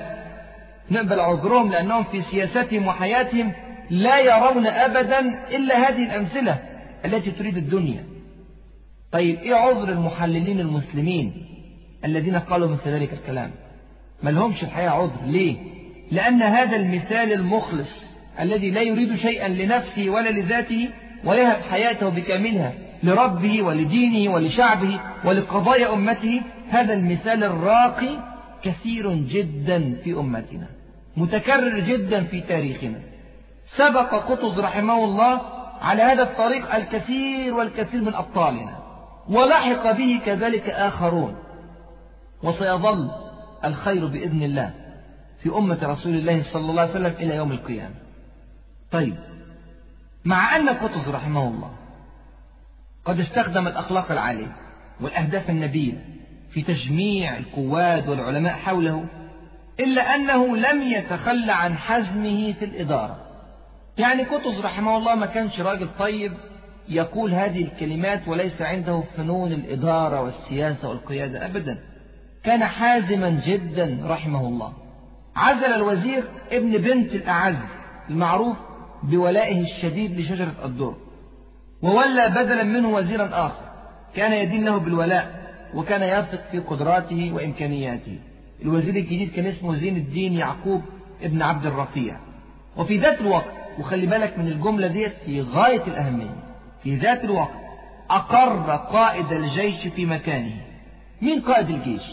[0.91, 3.51] نقبل عذرهم لأنهم في سياستهم وحياتهم
[3.89, 5.19] لا يرون أبدا
[5.55, 6.57] إلا هذه الأمثلة
[7.05, 8.16] التي تريد الدنيا.
[9.17, 11.33] طيب إيه عذر المحللين المسلمين
[12.05, 13.51] الذين قالوا مثل ذلك الكلام؟
[14.23, 15.57] ما لهمش الحقيقة عذر ليه؟
[16.11, 18.03] لأن هذا المثال المخلص
[18.39, 20.89] الذي لا يريد شيئا لنفسه ولا لذاته
[21.25, 28.19] ويهب حياته بكاملها لربه ولدينه ولشعبه ولقضايا أمته هذا المثال الراقي
[28.63, 30.67] كثير جدا في أمتنا
[31.17, 32.99] متكرر جدا في تاريخنا.
[33.65, 35.41] سبق قطز رحمه الله
[35.81, 38.76] على هذا الطريق الكثير والكثير من أبطالنا.
[39.29, 41.35] ولحق به كذلك آخرون.
[42.43, 43.11] وسيظل
[43.65, 44.73] الخير بإذن الله
[45.39, 47.95] في أمة رسول الله صلى الله عليه وسلم إلى يوم القيامة.
[48.91, 49.17] طيب
[50.25, 51.71] مع أن قطز رحمه الله
[53.05, 54.55] قد استخدم الأخلاق العالية
[55.01, 56.01] والأهداف النبيلة
[56.49, 59.05] في تجميع القواد والعلماء حوله
[59.79, 63.17] إلا أنه لم يتخلى عن حزمه في الإدارة.
[63.97, 66.33] يعني قطز رحمه الله ما كانش راجل طيب
[66.89, 71.77] يقول هذه الكلمات وليس عنده فنون الإدارة والسياسة والقيادة أبدا.
[72.43, 74.73] كان حازما جدا رحمه الله.
[75.35, 77.55] عزل الوزير ابن بنت الأعز
[78.09, 78.57] المعروف
[79.03, 80.95] بولائه الشديد لشجرة الدر
[81.81, 83.63] وولى بدلا منه وزيرا آخر.
[84.15, 88.19] كان يدين له بالولاء وكان يثق في قدراته وإمكانياته.
[88.61, 90.81] الوزير الجديد كان اسمه زين الدين يعقوب
[91.21, 92.17] ابن عبد الرفيع.
[92.77, 96.46] وفي ذات الوقت وخلي بالك من الجملة ديت في غاية الأهمية
[96.87, 97.59] في ذات الوقت
[98.09, 100.61] أقر قائد الجيش في مكانه.
[101.21, 102.03] مين قائد الجيش؟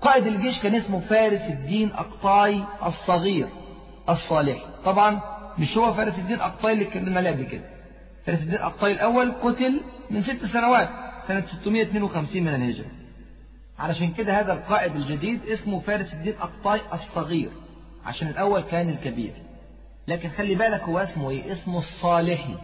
[0.00, 3.48] قائد الجيش كان اسمه فارس الدين أقطاي الصغير
[4.08, 4.58] الصالح.
[4.84, 5.20] طبعا
[5.58, 7.64] مش هو فارس الدين أقطاي اللي اتكلمنا عليه قبل كده
[8.26, 10.88] فارس الدين أقطاي الأول قتل من ست سنوات
[11.28, 12.90] سنة 652 من الهجرة.
[13.78, 17.50] علشان كده هذا القائد الجديد اسمه فارس الدين أقطاي الصغير
[18.06, 19.32] عشان الأول كان الكبير.
[20.08, 22.54] لكن خلي بالك هو اسمه إيه؟ اسمه الصالحي.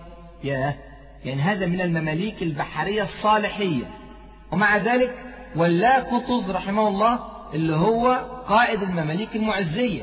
[0.45, 0.75] ياه!
[1.25, 3.85] يعني هذا من المماليك البحرية الصالحية.
[4.53, 5.15] ومع ذلك
[5.57, 7.19] ولا قطز رحمه الله
[7.55, 10.03] اللي هو قائد المماليك المعزية.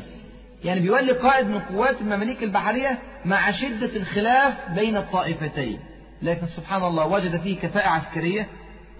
[0.64, 5.80] يعني بيولي قائد من قوات المماليك البحرية مع شدة الخلاف بين الطائفتين.
[6.22, 8.48] لكن سبحان الله وجد فيه كفاءة عسكرية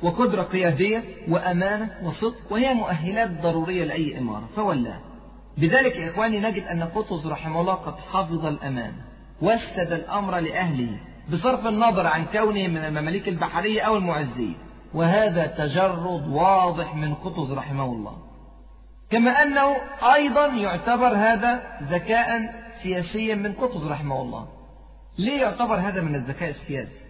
[0.04, 4.50] وقدرة قيادية وأمانة وصدق وهي مؤهلات ضرورية لأي إمارة.
[4.56, 5.00] فولاه
[5.58, 8.94] بذلك يا إخواني نجد أن قطز رحمه الله قد حفظ الأمان
[9.42, 10.98] وسد الأمر لأهله.
[11.32, 14.56] بصرف النظر عن كونه من المماليك البحرية أو المعزية
[14.94, 18.18] وهذا تجرد واضح من قطز رحمه الله.
[19.10, 19.76] كما أنه
[20.14, 24.48] أيضا يعتبر هذا ذكاء سياسيا من قطز رحمه الله.
[25.18, 27.04] ليه يعتبر هذا من الذكاء السياسي؟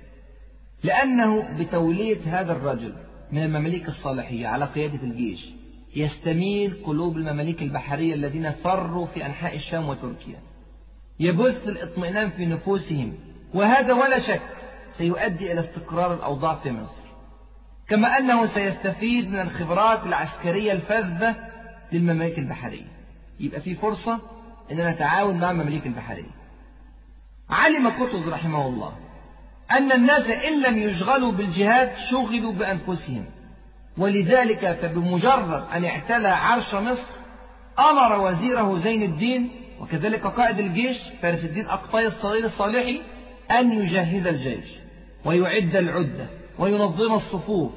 [0.83, 2.93] لأنه بتولية هذا الرجل
[3.31, 5.49] من المماليك الصالحية على قيادة الجيش
[5.95, 10.39] يستميل قلوب المماليك البحرية الذين فروا في أنحاء الشام وتركيا.
[11.19, 13.13] يبث الإطمئنان في نفوسهم
[13.53, 14.41] وهذا ولا شك
[14.97, 16.97] سيؤدي إلى استقرار الأوضاع في مصر
[17.87, 21.35] كما أنه سيستفيد من الخبرات العسكرية الفذة
[21.91, 22.85] للمماليك البحرية.
[23.39, 24.19] يبقى في فرصة
[24.71, 26.31] أن نتعاون مع المماليك البحرية.
[27.49, 28.93] علم قطز رحمه الله
[29.71, 33.25] أن الناس إن لم يشغلوا بالجهاد شغلوا بأنفسهم
[33.97, 37.03] ولذلك فبمجرد أن اعتلى عرش مصر
[37.79, 43.01] أمر وزيره زين الدين وكذلك قائد الجيش فارس الدين أقطاي الصغير الصالحي
[43.51, 44.69] أن يجهز الجيش
[45.25, 46.27] ويعد العدة
[46.59, 47.71] وينظم الصفوف.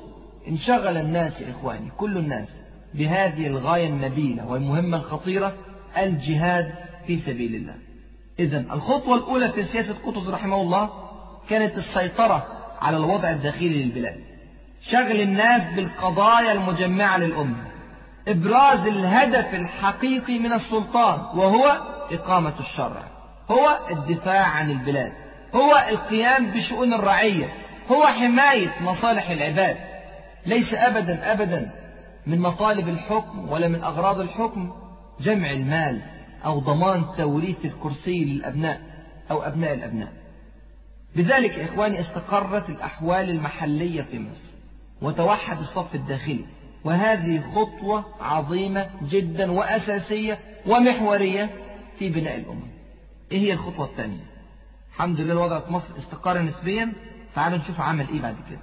[0.49, 2.49] انشغل الناس يا إخواني كل الناس
[2.95, 5.55] بهذه الغاية النبيلة والمهمة الخطيرة
[5.99, 6.73] الجهاد
[7.07, 7.75] في سبيل الله.
[8.39, 10.91] إذا الخطوة الأولى في سياسة قطز رحمه الله
[11.49, 12.47] كانت السيطرة
[12.81, 14.21] على الوضع الداخلي للبلاد.
[14.83, 17.71] شغل الناس بالقضايا المجمعة للأمة.
[18.29, 21.81] إبراز الهدف الحقيقي من السلطان وهو
[22.11, 23.05] إقامة الشرع
[23.51, 25.13] هو الدفاع عن البلاد.
[25.55, 27.53] هو القيام بشؤون الرعية
[27.91, 29.77] هو حماية مصالح العباد.
[30.47, 31.71] ليس أبدا أبدا
[32.27, 34.73] من مطالب الحكم ولا من أغراض الحكم
[35.21, 36.01] جمع المال
[36.45, 38.81] أو ضمان توريث الكرسي للأبناء
[39.31, 40.13] أو أبناء الأبناء.
[41.17, 44.51] بذلك إخواني استقرت الأحوال المحلية في مصر
[45.03, 46.45] وتوحد الصف الداخلي
[46.85, 51.51] وهذه خطوة عظيمة جدا وأساسية ومحورية
[51.99, 52.67] في بناء الأمة.
[53.33, 54.31] إيه هي الخطوة الثانية؟
[54.95, 56.93] الحمد لله الوضع في مصر استقر نسبيا
[57.35, 58.61] تعالوا نشوف عمل إيه بعد كده.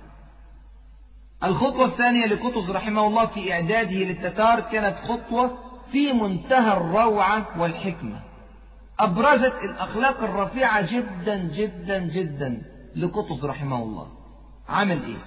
[1.43, 5.57] الخطوة الثانية لقطز رحمه الله في إعداده للتتار كانت خطوة
[5.91, 8.19] في منتهى الروعة والحكمة.
[8.99, 12.61] أبرزت الأخلاق الرفيعة جدا جدا جدا
[12.95, 14.07] لقطز رحمه الله.
[14.69, 15.17] عمل إيه؟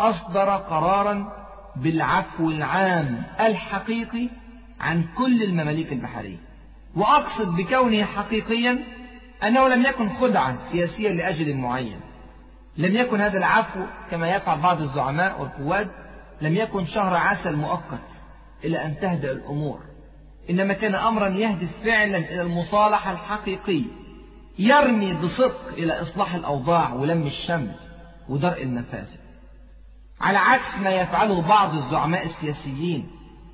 [0.00, 1.32] أصدر قرارا
[1.76, 4.28] بالعفو العام الحقيقي
[4.80, 6.38] عن كل المماليك البحرية.
[6.96, 8.84] وأقصد بكونه حقيقيا
[9.42, 12.00] أنه لم يكن خدعة سياسية لأجل معين.
[12.76, 15.88] لم يكن هذا العفو كما يفعل بعض الزعماء والقواد
[16.40, 18.08] لم يكن شهر عسل مؤقت
[18.64, 19.80] إلى أن تهدأ الأمور.
[20.50, 23.90] إنما كان أمرا يهدف فعلا إلى المصالحة الحقيقية
[24.58, 27.74] يرمي بصدق إلى إصلاح الأوضاع ولم الشمل
[28.28, 29.18] ودرء المفاسد.
[30.20, 33.08] على عكس ما يفعله بعض الزعماء السياسيين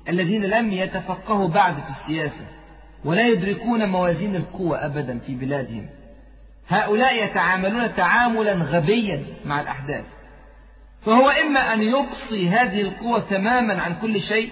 [0.09, 2.47] الذين لم يتفقهوا بعد في السياسة
[3.05, 5.89] ولا يدركون موازين القوة أبدا في بلادهم.
[6.67, 10.03] هؤلاء يتعاملون تعاملا غبيا مع الأحداث.
[11.05, 14.49] فهو إما أن يقصي هذه القوة تماما عن كل شيء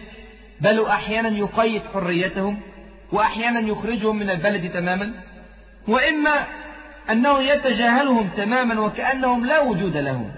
[0.61, 2.59] بل أحيانا يقيد حريتهم
[3.11, 5.13] وأحيانا يخرجهم من البلد تماما
[5.87, 6.47] وإما
[7.09, 10.31] أنه يتجاهلهم تماما وكأنهم لا وجود لهم.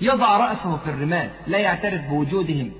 [0.00, 2.72] يضع رأسه في الرمال لا يعترف بوجودهم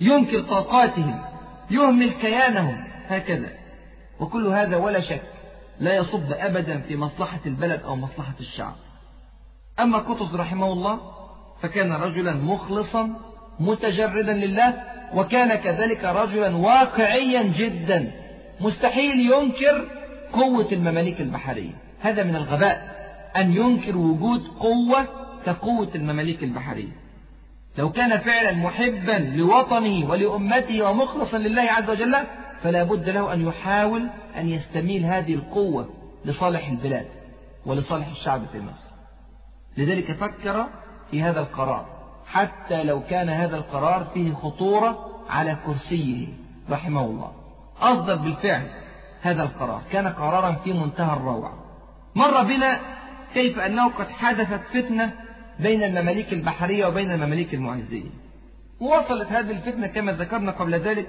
[0.00, 1.22] ينكر طاقاتهم
[1.70, 3.63] يهمل كيانهم هكذا.
[4.20, 5.22] وكل هذا ولا شك
[5.80, 8.74] لا يصب أبدا في مصلحة البلد أو مصلحة الشعب.
[9.80, 11.00] أما قطز رحمه الله
[11.60, 13.10] فكان رجلا مخلصا
[13.60, 14.82] متجردا لله
[15.14, 18.10] وكان كذلك رجلا واقعيا جدا.
[18.60, 19.88] مستحيل ينكر
[20.32, 21.72] قوة المماليك البحرية.
[22.00, 22.94] هذا من الغباء
[23.36, 25.06] أن ينكر وجود قوة
[25.46, 27.04] كقوة المماليك البحرية.
[27.78, 32.16] لو كان فعلا محبا لوطنه ولأمته ومخلصا لله عز وجل
[32.64, 35.88] فلا بد له أن يحاول أن يستميل هذه القوة
[36.24, 37.06] لصالح البلاد
[37.66, 38.90] ولصالح الشعب في مصر.
[39.76, 40.66] لذلك فكر
[41.10, 41.86] في هذا القرار
[42.26, 46.26] حتى لو كان هذا القرار فيه خطورة على كرسيه
[46.70, 47.32] رحمه الله.
[47.80, 48.66] أصدر بالفعل
[49.20, 51.52] هذا القرار كان قرارا في منتهى الروعة.
[52.14, 52.80] مر بنا
[53.34, 55.12] كيف أنه قد حدثت فتنة
[55.60, 58.10] بين المماليك البحرية وبين المماليك المعزية.
[58.80, 61.08] ووصلت هذه الفتنة كما ذكرنا قبل ذلك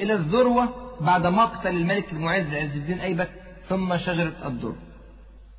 [0.00, 3.30] إلى الذروة بعد مقتل الملك المعز عز الدين أيبك
[3.68, 4.74] ثم شجرة الدر.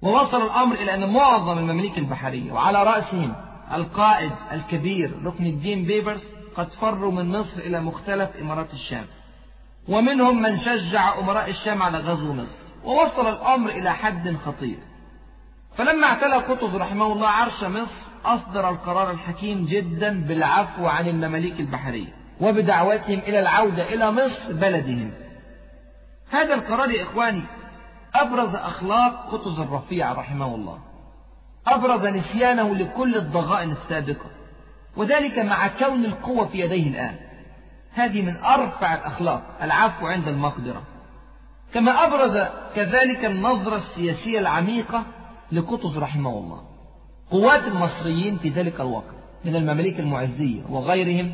[0.01, 3.35] ووصل الأمر إلى أن معظم المماليك البحرية وعلى رأسهم
[3.73, 6.23] القائد الكبير ركن الدين بيبرس
[6.55, 9.05] قد فروا من مصر إلى مختلف إمارات الشام.
[9.87, 12.55] ومنهم من شجع أمراء الشام على غزو مصر.
[12.83, 14.79] ووصل الأمر إلى حد خطير.
[15.75, 22.15] فلما اعتلى قطز رحمه الله عرش مصر أصدر القرار الحكيم جدا بالعفو عن المماليك البحرية.
[22.41, 25.11] وبدعوتهم إلى العودة إلى مصر بلدهم.
[26.33, 27.43] هذا القرار يا إخواني
[28.15, 30.79] أبرز أخلاق قطز الرفيع رحمه الله.
[31.67, 34.25] أبرز نسيانه لكل الضغائن السابقة.
[34.97, 37.15] وذلك مع كون القوة في يديه الآن.
[37.91, 40.83] هذه من أرفع الأخلاق العفو عند المقدرة.
[41.73, 45.03] كما أبرز كذلك النظرة السياسية العميقة
[45.51, 46.63] لقطز رحمه الله.
[47.31, 49.15] قوات المصريين في ذلك الوقت
[49.45, 51.33] من المماليك المعزية وغيرهم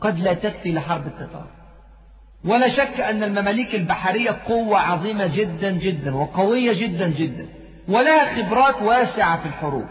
[0.00, 1.46] قد لا تكفي لحرب التتار.
[2.46, 7.46] ولا شك أن المماليك البحرية قوة عظيمة جدا جدا وقوية جدا جدا
[7.88, 9.86] ولها خبرات واسعة في الحروب.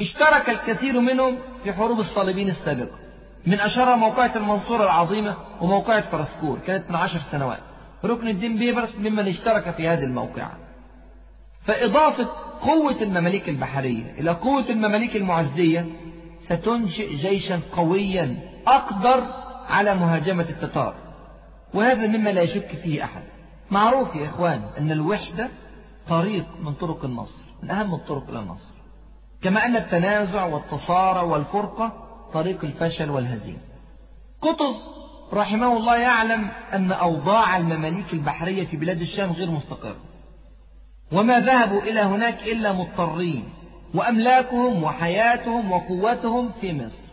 [0.00, 2.98] اشترك الكثير منهم في حروب الصليبين السابقة
[3.46, 7.60] من أشهرها موقعة المنصورة العظيمة وموقعة فرسكور كانت من عشر سنوات.
[8.04, 10.52] ركن الدين بيبرس ممن اشترك في هذه الموقعة.
[11.64, 12.28] فإضافة
[12.60, 15.86] قوة المماليك البحرية إلى قوة المماليك المعزية
[16.40, 18.36] ستنشئ جيشا قويا
[18.66, 19.24] أقدر
[19.68, 21.05] على مهاجمة التتار.
[21.76, 23.22] وهذا مما لا يشك فيه أحد.
[23.70, 25.48] معروف يا إخوان أن الوحدة
[26.08, 28.74] طريق من طرق النصر من أهم الطرق إلى النصر.
[29.42, 31.92] كما أن التنازع والتصارع والفرقة
[32.32, 33.58] طريق الفشل والهزيمة.
[34.40, 34.74] قطز
[35.32, 39.96] رحمه الله يعلم أن أوضاع المماليك البحرية في بلاد الشام غير مستقرة.
[41.12, 43.48] وما ذهبوا إلى هناك إلا مضطرين
[43.94, 47.06] وأملاكهم وحياتهم وقوتهم في مصر.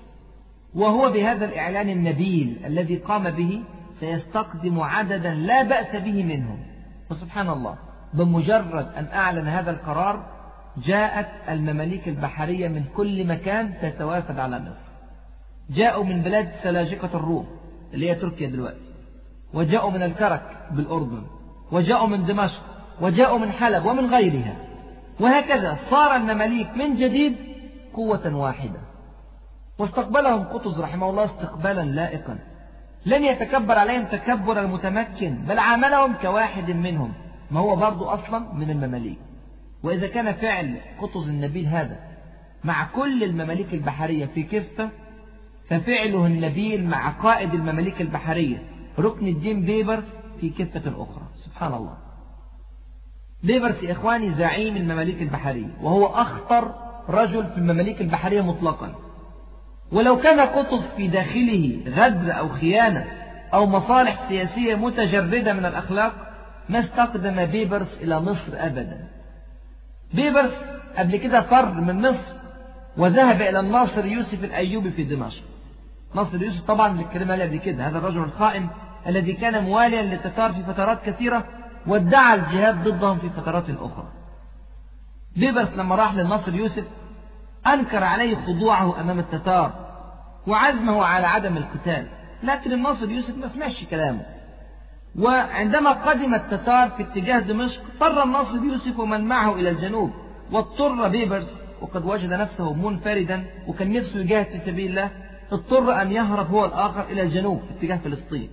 [0.75, 3.63] وهو بهذا الإعلان النبيل الذي قام به
[4.03, 6.59] سيستقدم عددا لا بأس به منهم.
[7.09, 7.75] فسبحان الله
[8.13, 10.25] بمجرد أن أعلن هذا القرار
[10.77, 14.91] جاءت المماليك البحرية من كل مكان تتوافد على مصر.
[15.69, 17.47] جاءوا من بلاد سلاجقة الروم
[17.93, 18.93] اللي هي تركيا دلوقتي.
[19.53, 21.23] وجاءوا من الكرك بالأردن.
[21.71, 22.61] وجاءوا من دمشق.
[23.01, 24.55] وجاءوا من حلب ومن غيرها.
[25.19, 27.35] وهكذا صار المماليك من جديد
[27.93, 28.79] قوة واحدة.
[29.79, 32.39] واستقبلهم قطز رحمه الله استقبالا لائقا.
[33.05, 37.13] لن يتكبر عليهم تكبر المتمكن بل عاملهم كواحد منهم
[37.51, 39.19] ما هو برضو أصلا من المماليك.
[39.83, 41.99] وإذا كان فعل قطز النبيل هذا
[42.63, 44.89] مع كل المماليك البحرية في كفة
[45.69, 48.63] ففعله النبيل مع قائد المماليك البحرية
[48.99, 50.03] ركن الدين بيبرس
[50.41, 51.23] في كفة أخرى.
[51.35, 51.97] سبحان الله.
[53.43, 56.75] بيبرس يا إخواني زعيم المماليك البحرية وهو أخطر
[57.09, 58.95] رجل في المماليك البحرية مطلقا.
[59.93, 63.05] ولو كان قطز في داخله غدر أو خيانة
[63.53, 66.13] أو مصالح سياسية متجردة من الأخلاق
[66.69, 69.07] ما استقدم بيبرس إلى مصر أبدا.
[70.13, 70.53] بيبرس
[70.97, 72.33] قبل كده فر من مصر
[72.97, 75.43] وذهب إلى الناصر يوسف الأيوبي في دمشق.
[76.15, 78.67] ناصر يوسف طبعا اللي اتكلمنا عليه قبل كده هذا الرجل الخائن
[79.07, 81.45] الذي كان مواليا للتتار في فترات كثيرة
[81.87, 84.07] وادعى الجهاد ضدهم في فترات أخرى.
[85.35, 86.83] بيبرس لما راح للناصر يوسف
[87.67, 89.82] أنكر عليه خضوعه أمام التتار
[90.47, 92.07] وعزمه على عدم القتال.
[92.43, 94.21] لكن الناصر يوسف ما سمعش كلامه.
[95.19, 100.11] وعندما قدم التتار في اتجاه دمشق فر الناصر يوسف ومن معه إلى الجنوب
[100.51, 105.09] واضطر بيبرس وقد وجد نفسه منفردا وكان نفسه يجاهد في سبيل الله
[105.51, 108.49] اضطر أن يهرب هو الآخر إلى الجنوب في اتجاه فلسطين.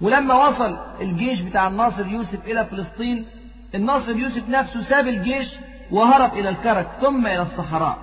[0.00, 3.26] ولما وصل الجيش بتاع الناصر يوسف إلى فلسطين
[3.74, 5.54] الناصر يوسف نفسه ساب الجيش
[5.90, 7.98] وهرب إلى الكرك ثم إلى الصحراء.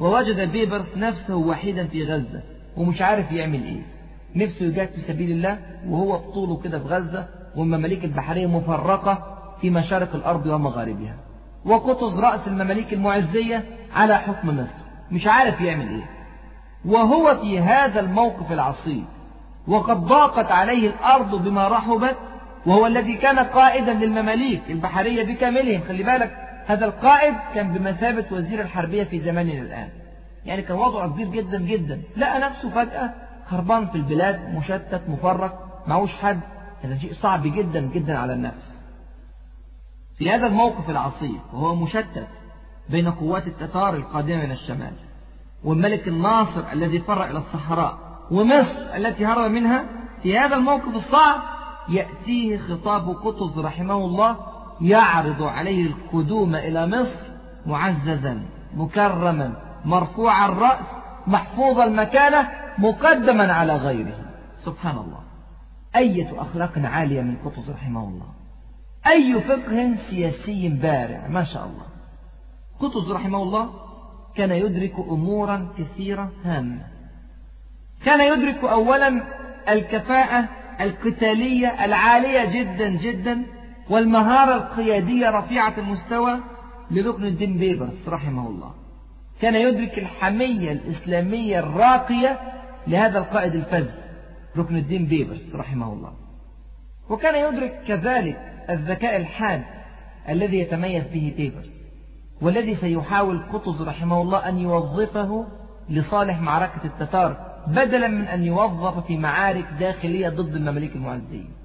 [0.00, 2.42] ووجد بيبرس نفسه وحيدا في غزة
[2.76, 3.82] ومش عارف يعمل إيه.
[4.36, 7.26] نفسه يجاهد في سبيل الله وهو بطوله كده في غزة
[7.56, 11.14] والمماليك البحرية مفرقة في مشارق الأرض ومغاربها.
[11.64, 13.64] وقطز رأس المماليك المعزية
[13.94, 16.10] على حكم مصر مش عارف يعمل إيه.
[16.84, 19.04] وهو في هذا الموقف العصيب
[19.68, 22.16] وقد ضاقت عليه الأرض بما رحبت
[22.66, 25.80] وهو الذي كان قائدا للمماليك البحرية بكاملهم.
[25.88, 26.36] خلي بالك
[26.66, 29.88] هذا القائد كان بمثابة وزير الحربية في زماننا الآن.
[30.44, 32.02] يعني كان وضعه كبير جدا جدا.
[32.16, 33.14] لقى نفسه فجأة
[33.48, 36.40] هربان في البلاد مشتت مفرق معهوش حد.
[36.82, 38.72] هذا شيء صعب جدا جدا على النفس
[40.18, 42.28] في هذا الموقف العصيب وهو مشتت
[42.90, 44.92] بين قوات التتار القادمة من الشمال
[45.64, 47.98] والملك الناصر الذي فر إلى الصحراء
[48.30, 49.84] ومصر التي هرب منها
[50.22, 51.42] في هذا الموقف الصعب
[51.88, 54.36] يأتيه خطاب قطز رحمه الله
[54.82, 57.20] يعرض عليه القدوم إلى مصر
[57.66, 58.42] معززا
[58.74, 59.52] مكرما
[59.84, 60.86] مرفوع الرأس
[61.26, 64.18] محفوظ المكانة مقدما على غيره.
[64.56, 65.20] سبحان الله.
[65.96, 68.26] أية أخلاق عالية من قطز رحمه الله.
[69.06, 71.86] أي فقه سياسي بارع ما شاء الله.
[72.80, 73.70] قطز رحمه الله
[74.34, 76.86] كان يدرك أمورا كثيرة هامة
[78.04, 79.22] كان يدرك أولا
[79.68, 80.48] الكفاءة
[80.80, 83.42] القتالية العالية جدا جدا
[83.90, 86.40] والمهارة القيادية رفيعة المستوى
[86.90, 88.74] لركن الدين بيبرس رحمه الله.
[89.40, 92.38] كان يدرك الحمية الإسلامية الراقية
[92.86, 93.88] لهذا القائد الفذ
[94.56, 96.12] ركن الدين بيبرس رحمه الله.
[97.10, 98.36] وكان يدرك كذلك
[98.70, 99.62] الذكاء الحاد
[100.28, 101.82] الذي يتميز به بيبرس
[102.42, 105.46] والذي سيحاول قطز رحمه الله أن يوظفه
[105.88, 111.61] لصالح معركة التتار بدلا من أن يوظف في معارك داخلية ضد المماليك المعزية.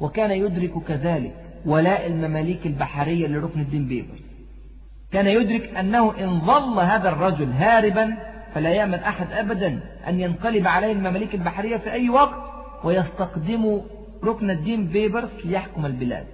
[0.00, 1.34] وكان يدرك كذلك
[1.66, 4.28] ولاء المماليك البحرية لركن الدين بيبرس.
[5.12, 8.16] كان يدرك أنه إن ظل هذا الرجل هاربا
[8.54, 12.34] فلا يأمن أحد أبدا أن ينقلب عليه المماليك البحرية في أي وقت
[12.84, 13.80] ويستقدم
[14.24, 16.26] ركن الدين بيبرس ليحكم البلاد.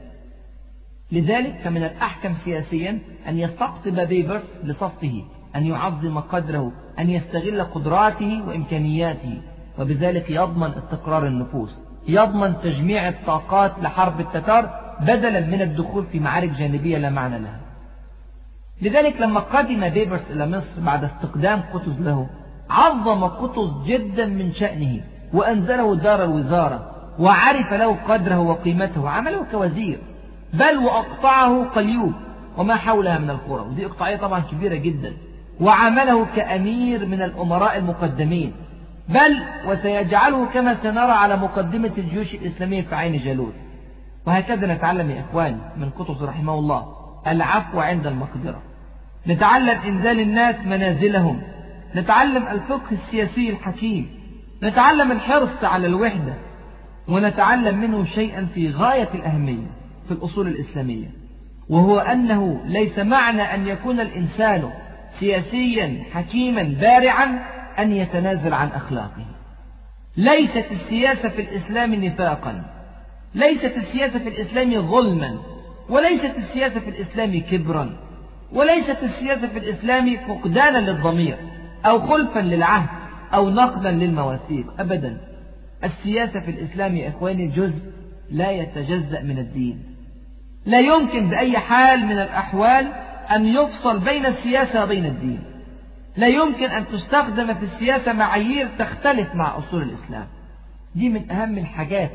[1.12, 2.98] لذلك فمن الأحكم سياسيا
[3.28, 5.24] أن يستقطب بيبرس لصفه
[5.56, 9.40] أن يعظم قدره أن يستغل قدراته وإمكانياته
[9.78, 11.78] وبذلك يضمن استقرار النفوس.
[12.08, 17.60] يضمن تجميع الطاقات لحرب التتار بدلا من الدخول في معارك جانبية لا معنى لها.
[18.82, 22.26] لذلك لما قدم بيبرس إلى مصر بعد استقدام قطز له
[22.70, 25.00] عظم قطز جدا من شأنه
[25.32, 29.98] وأنزله دار الوزارة وعرف له قدره وقيمته وعمله كوزير
[30.54, 32.12] بل وأقطعه قليوب
[32.56, 33.60] وما حولها من القرى.
[33.60, 35.12] ودي إقطاعية طبعا كبيرة جدا.
[35.60, 38.52] وعمله كأمير من الأمراء المقدمين.
[39.08, 43.54] بل وسيجعله كما سنرى على مقدمة الجيوش الإسلامية في عين جالوت.
[44.26, 46.86] وهكذا نتعلم يا إخواني من قطز رحمه الله
[47.26, 48.62] العفو عند المقدرة.
[49.26, 51.40] نتعلم إنزال الناس منازلهم.
[51.94, 54.08] نتعلم الفقه السياسي الحكيم.
[54.62, 56.34] نتعلم الحرص على الوحدة.
[57.08, 59.66] ونتعلم منه شيئا في غاية الأهمية
[60.08, 61.10] في الأصول الإسلامية.
[61.68, 64.70] وهو أنه ليس معنى أن يكون الإنسان
[65.20, 67.38] سياسيا حكيما بارعا
[67.78, 69.26] أن يتنازل عن أخلاقه.
[70.16, 72.64] ليست السياسة في الإسلام نفاقا.
[73.34, 75.38] ليست السياسة في الإسلام ظلما.
[75.88, 77.96] وليست السياسة في الإسلام كبرا.
[78.52, 81.36] وليست السياسة في الإسلام فقدانا للضمير
[81.86, 82.88] أو خلفا للعهد
[83.34, 85.20] أو نقدا للمواثيق أبدا.
[85.84, 87.78] السياسة في الإسلام يا إخواني جزء
[88.30, 89.82] لا يتجزأ من الدين.
[90.66, 92.92] لا يمكن بأي حال من الأحوال
[93.34, 95.53] أن يفصل بين السياسة وبين الدين.
[96.16, 100.26] لا يمكن أن تستخدم في السياسة معايير تختلف مع أصول الإسلام.
[100.94, 102.10] دي من أهم الحاجات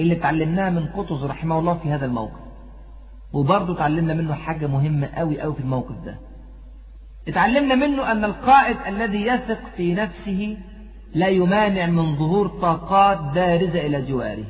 [0.00, 2.40] اللي تعلمناها من قطز رحمه الله في هذا الموقف.
[3.32, 6.18] وبرضه تعلمنا منه حاجة مهمة قوي قوي في الموقف ده.
[7.28, 10.56] اتعلمنا منه أن القائد الذي يثق في نفسه
[11.14, 14.44] لا يمانع من ظهور طاقات بارزة إلى جواره.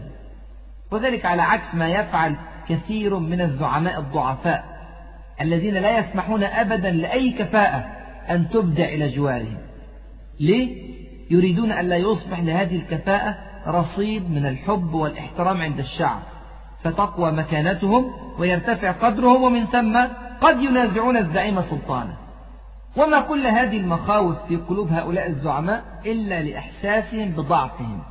[0.90, 2.36] وذلك على عكس ما يفعل
[2.68, 4.64] كثير من الزعماء الضعفاء
[5.40, 9.58] الذين لا يسمحون أبدا لأي كفاءة أن تبدع إلى جوارهم.
[10.40, 10.92] ليه؟
[11.30, 16.22] يريدون أن لا يصبح لهذه الكفاءة رصيد من الحب والإحترام عند الشعب
[16.82, 20.06] فتقوى مكانتهم ويرتفع قدرهم ومن ثم
[20.40, 22.16] قد ينازعون الزعيم سلطانه
[22.96, 28.02] وما كل هذه المخاوف في قلوب هؤلاء الزعماء إلا لإحساسهم بضعفهم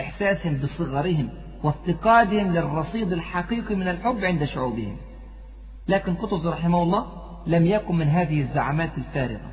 [0.00, 1.28] إحساسهم بصغرهم
[1.62, 4.96] وافتقادهم للرصيد الحقيقي من الحب عند شعوبهم.
[5.88, 7.06] لكن قطز رحمه الله
[7.46, 9.50] لم يكن من هذه الزعامات الفارغة.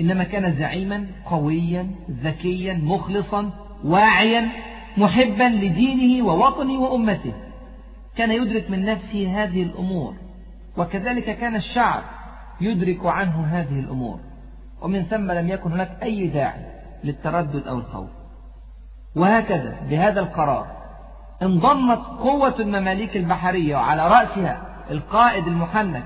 [0.00, 3.50] إنما كان زعيما قويا ذكيا مخلصا
[3.84, 4.48] واعيا
[4.96, 7.32] محبا لدينه ووطنه وأمته.
[8.16, 10.14] كان يدرك من نفسه هذه الأمور
[10.76, 12.02] وكذلك كان الشعب
[12.60, 14.20] يدرك عنه هذه الأمور.
[14.82, 16.64] ومن ثم لم يكن هناك أي داعي
[17.04, 18.10] للتردد أو الخوف.
[19.16, 20.66] وهكذا بهذا القرار
[21.42, 26.04] انضمت قوة المماليك البحرية وعلى رأسها القائد المحنك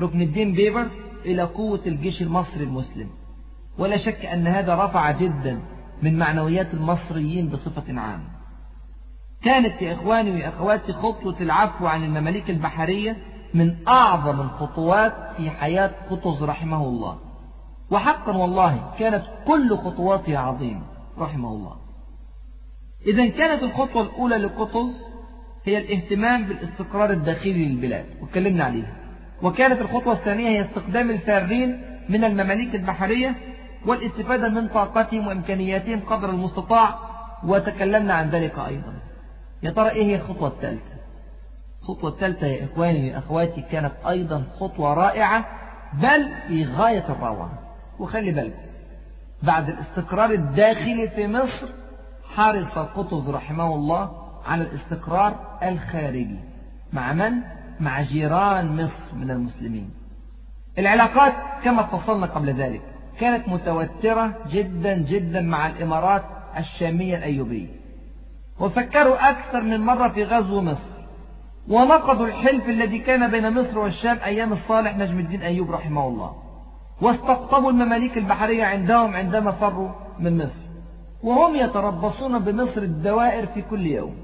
[0.00, 0.92] ركن الدين بيبرس
[1.24, 3.10] إلى قوة الجيش المصري المسلم.
[3.78, 5.60] ولا شك أن هذا رفع جدا
[6.02, 8.28] من معنويات المصريين بصفة عامة.
[9.42, 13.16] كانت يا إخواني وأخواتي خطوة العفو عن المماليك البحرية
[13.54, 17.18] من أعظم الخطوات في حياة قطز رحمه الله.
[17.90, 20.82] وحقا والله كانت كل خطواتها عظيمة
[21.18, 21.76] رحمه الله.
[23.06, 25.04] إذا كانت الخطوة الأولى لقطز
[25.64, 29.03] هي الاهتمام بالاستقرار الداخلي للبلاد واتكلمنا عليها.
[29.44, 33.34] وكانت الخطوة الثانية هي استخدام الفارين من المماليك البحرية
[33.86, 36.98] والاستفادة من طاقتهم وإمكانياتهم قدر المستطاع
[37.44, 38.94] وتكلمنا عن ذلك أيضا.
[39.62, 40.94] يا ترى إيه هي الخطوة الثالثة؟
[41.82, 45.44] الخطوة الثالثة يا إخواني وأخواتي كانت أيضا خطوة رائعة
[45.92, 47.58] بل في غاية الروعة.
[47.98, 48.62] وخلي بالكم
[49.42, 51.68] بعد الاستقرار الداخلي في مصر
[52.34, 54.10] حرص قطز رحمه الله
[54.46, 56.38] على الاستقرار الخارجي.
[56.92, 57.32] مع من؟
[57.80, 59.90] مع جيران مصر من المسلمين.
[60.78, 61.32] العلاقات
[61.64, 62.82] كما فصلنا قبل ذلك
[63.20, 66.22] كانت متوترة جدا جدا مع الإمارات
[66.58, 67.68] الشامية الأيوبية.
[68.60, 70.94] وفكروا أكثر من مرة في غزو مصر.
[71.68, 76.34] ونقضوا الحلف الذي كان بين مصر والشام أيام الصالح نجم الدين أيوب رحمه الله.
[77.00, 80.64] واستقطبوا المماليك البحرية عندهم عندما فروا من مصر.
[81.22, 84.14] وهم يتربصون بمصر الدوائر في كل يوم.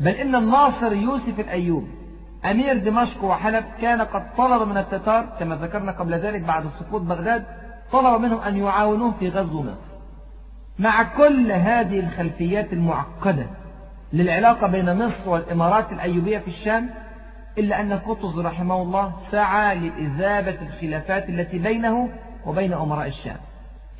[0.00, 1.98] بل إن الناصر يوسف الأيوبي
[2.44, 7.44] أمير دمشق وحلب كان قد طلب من التتار كما ذكرنا قبل ذلك بعد سقوط بغداد
[7.92, 9.88] طلب منهم أن يعاونوه في غزو مصر.
[10.78, 13.46] مع كل هذه الخلفيات المعقدة
[14.12, 16.90] للعلاقة بين مصر والإمارات الأيوبية في الشام
[17.58, 22.08] إلا أن قطز رحمه الله سعى لإذابة الخلافات التي بينه
[22.46, 23.36] وبين أمراء الشام.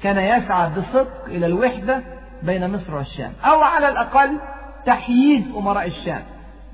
[0.03, 2.03] كان يسعى بصدق إلى الوحدة
[2.43, 4.39] بين مصر والشام أو على الأقل
[4.87, 6.23] تحييد أمراء الشام.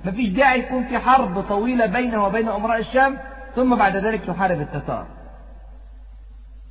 [0.05, 3.19] مفيش داعي يكون في حرب طويلة بينه وبين أمراء الشام
[3.55, 5.07] ثم بعد ذلك يحارب التتار.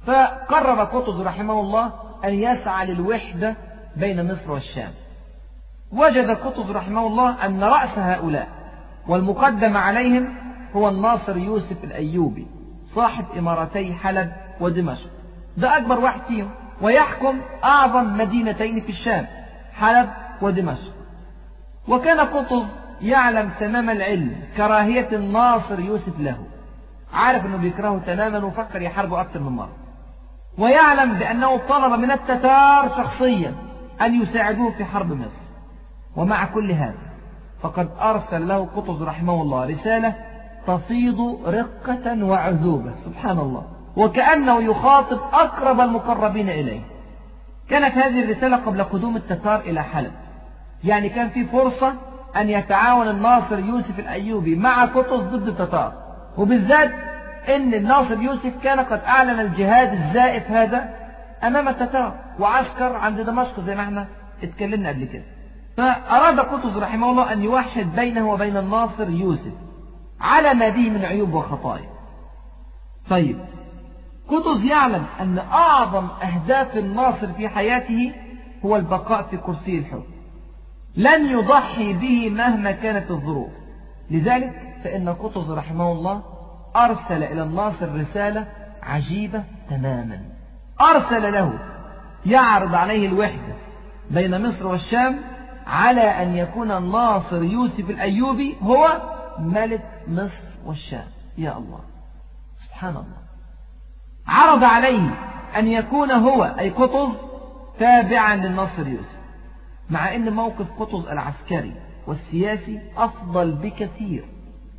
[0.07, 1.93] فقرر قطز رحمه الله
[2.25, 3.55] أن يسعى للوحدة
[3.95, 4.91] بين مصر والشام.
[5.91, 8.47] وجد قطز رحمه الله أن رأس هؤلاء
[9.07, 10.35] والمقدم عليهم
[10.75, 12.47] هو الناصر يوسف الأيوبي
[12.95, 15.09] صاحب إمارتي حلب ودمشق.
[15.57, 19.27] ده أكبر واحد فيهم ويحكم أعظم مدينتين في الشام
[19.73, 20.09] حلب
[20.41, 20.93] ودمشق.
[21.87, 26.37] وكان قطز يعلم تمام العلم كراهية الناصر يوسف له.
[27.13, 29.75] عارف أنه بيكرهه تماما وفكر يحاربه أكثر من مرة.
[30.57, 33.53] ويعلم بأنه طلب من التتار شخصيا
[34.01, 35.43] أن يساعدوه في حرب مصر.
[36.15, 37.13] ومع كل هذا
[37.61, 40.15] فقد أرسل له قطز رحمه الله رسالة
[40.67, 43.63] تفيض رقة وعذوبة سبحان الله.
[43.95, 46.81] وكأنه يخاطب أقرب المقربين إليه.
[47.69, 50.11] كانت هذه الرسالة قبل قدوم التتار إلى حلب.
[50.83, 51.93] يعني كان في فرصة
[52.37, 55.93] أن يتعاون الناصر يوسف الأيوبي مع قطز ضد التتار.
[56.37, 56.91] وبالذات
[57.49, 60.89] أن الناصر يوسف كان قد أعلن الجهاد الزائف هذا
[61.43, 64.07] أمام التتار وعسكر عند دمشق زي ما إحنا
[64.43, 65.23] اتكلمنا قبل كده.
[65.77, 69.53] فأراد قطز رحمه الله أن يوحد بينه وبين الناصر يوسف
[70.21, 71.89] على ما به من عيوب وخطايا.
[73.09, 73.39] طيب
[74.27, 78.13] قطز يعلم أن أعظم أهداف الناصر في حياته
[78.65, 80.12] هو البقاء في كرسي الحكم.
[80.95, 83.51] لن يضحي به مهما كانت الظروف.
[84.11, 84.51] لذلك
[84.83, 86.23] فإن قطز رحمه الله
[86.75, 88.47] أرسل إلى الناصر رسالة
[88.83, 90.21] عجيبة تماما.
[90.81, 91.59] أرسل له
[92.25, 93.55] يعرض عليه الوحدة
[94.11, 95.19] بين مصر والشام
[95.67, 99.01] على أن يكون الناصر يوسف الأيوبي هو
[99.39, 101.05] ملك مصر والشام.
[101.37, 101.79] يا الله.
[102.65, 103.23] سبحان الله.
[104.27, 105.09] عرض عليه
[105.57, 107.09] أن يكون هو أي قطز
[107.79, 109.22] تابعا للناصر يوسف.
[109.89, 111.73] مع أن موقف قطز العسكري
[112.07, 114.25] والسياسي أفضل بكثير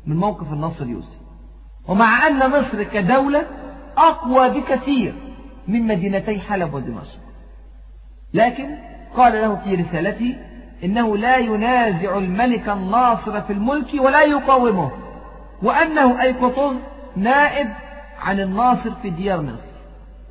[0.05, 1.19] من موقف الناصر يوسف.
[1.87, 3.45] ومع أن مصر كدولة
[3.97, 5.13] أقوى بكثير
[5.67, 7.19] من مدينتي حلب ودمشق.
[8.33, 8.77] لكن
[9.15, 10.37] قال له في رسالته
[10.83, 14.91] إنه لا ينازع الملك الناصر في الملك ولا يقاومه
[15.63, 16.75] وأنه أي قطز
[17.15, 17.67] نائب
[18.19, 19.75] عن الناصر في ديار مصر.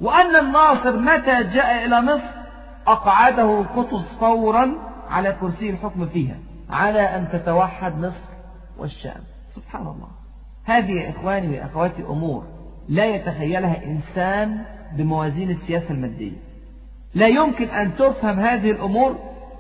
[0.01, 2.44] وأن الناصر متى جاء إلى مصر؟
[2.87, 4.75] أقعده قطز فورا
[5.11, 6.37] على كرسي الحكم فيها
[6.71, 8.35] على أن تتوحد مصر
[8.79, 9.21] والشام.
[9.55, 10.09] سبحان الله.
[10.65, 12.45] هذه يا إخواني وأخواتي أمور
[12.89, 14.65] لا يتخيلها إنسان
[14.97, 16.37] بموازين السياسة المادية.
[17.15, 19.19] لا يمكن أن تفهم هذه الأمور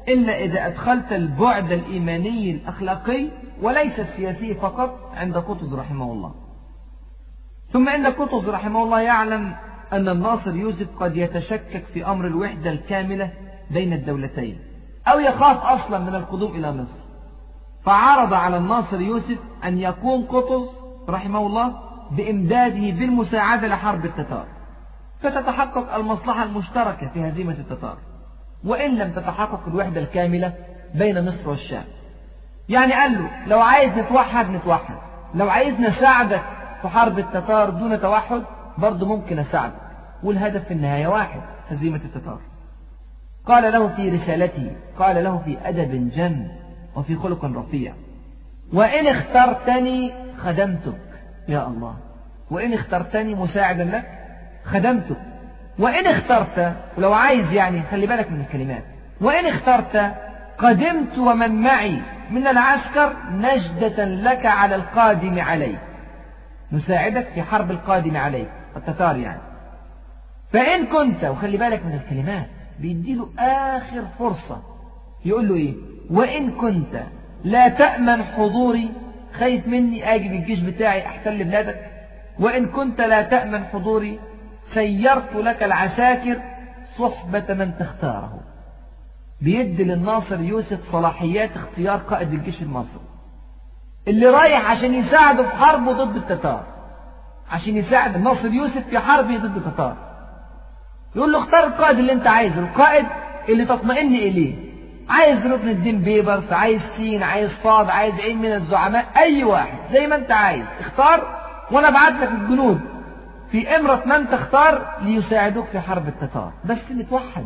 [0.08, 3.28] إلا إذا أدخلت البعد الإيماني الأخلاقي
[3.62, 6.34] وليس السياسي فقط عند قطز رحمه الله.
[7.72, 9.54] ثم إن قطز رحمه الله يعلم
[9.94, 13.30] أن الناصر يوسف قد يتشكك في أمر الوحدة الكاملة
[13.70, 14.58] بين الدولتين
[15.06, 17.04] أو يخاف أصلا من القدوم إلى مصر.
[17.84, 20.68] فعرض على الناصر يوسف أن يقوم قطز
[21.08, 21.74] رحمه الله
[22.10, 24.46] بإمداده بالمساعدة لحرب التتار
[25.22, 27.96] فتتحقق المصلحة المشتركة في هزيمة التتار
[28.64, 30.52] وإن لم تتحقق الوحدة الكاملة
[30.94, 31.84] بين مصر والشام.
[32.68, 34.94] يعني قال له لو عايز نتوحد نتوحد.
[35.34, 36.42] لو عايز نساعدك
[36.82, 38.42] في حرب التتار دون توحد
[38.78, 39.83] برضه ممكن أساعدك.
[40.24, 42.40] والهدف في النهاية واحد هزيمة التتار.
[43.46, 46.48] قال له في رسالته قال له في أدب جم
[46.96, 47.94] وفي خلق رفيع
[48.72, 51.00] وإن اخترتني خدمتك
[51.48, 51.96] يا الله.
[52.50, 54.04] وإن اخترتني مساعدا لك
[54.64, 55.16] خدمتك.
[55.78, 58.84] وإن اخترت ولو عايز يعني خلي بالك من الكلمات.
[59.20, 60.14] وإن اخترت
[60.58, 61.98] قدمت ومن معي.
[62.30, 65.78] من العسكر نجدة لك على القادم عليك.
[66.72, 69.40] نساعدك في حرب القادم عليك التتار يعني.
[70.54, 72.46] فإن كنت وخلي بالك من الكلمات
[72.78, 74.62] بيديله آخر فرصة.
[75.24, 75.74] يقول له إيه؟
[76.10, 77.02] وإن كنت
[77.44, 78.90] لا تأمن حضوري
[79.38, 81.90] خايف مني أجي بالجيش بتاعي أحتل بلادك.
[82.38, 84.20] وإن كنت لا تأمن حضوري
[84.74, 86.40] سيرت لك العساكر
[86.98, 88.40] صحبة من تختاره.
[89.40, 93.00] بيدي للناصر يوسف صلاحيات اختيار قائد الجيش المصري.
[94.08, 96.64] اللي رايح عشان يساعده في حربه ضد التتار.
[97.50, 100.13] عشان يساعد الناصر يوسف في حربه ضد التتار.
[101.16, 103.06] يقول له اختار القائد اللي انت عايزه القائد
[103.48, 104.54] اللي تطمئن إليه.
[105.08, 110.06] عايز ركن الدين بيبرس عايز سين عايز صاد عايز عين من الزعماء أي واحد زي
[110.06, 110.64] ما انت عايز.
[110.80, 111.38] اختار
[111.70, 112.80] وأنا أبعت لك الجنود.
[113.50, 116.52] في إمرة من تختار ليساعدوك في حرب التتار.
[116.64, 117.44] بس نتوحد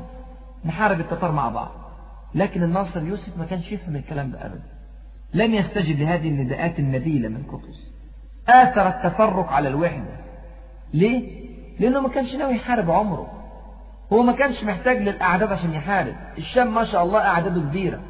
[0.64, 1.71] نحارب التتار مع بعض.
[2.35, 4.62] لكن الناصر يوسف ما كانش يفهم الكلام ده ابدا.
[5.35, 7.93] لم يستجب لهذه النداءات النبيلة من قطز
[8.49, 10.16] آثر التفرق على الوحدة.
[10.95, 11.49] ليه؟
[11.81, 13.38] لأنه ما كانش ناوي يحارب عمره.
[14.13, 16.15] هو ما كانش محتاج للأعداد عشان يحارب.
[16.39, 18.01] الشام ما شاء الله أعداده كبيرة.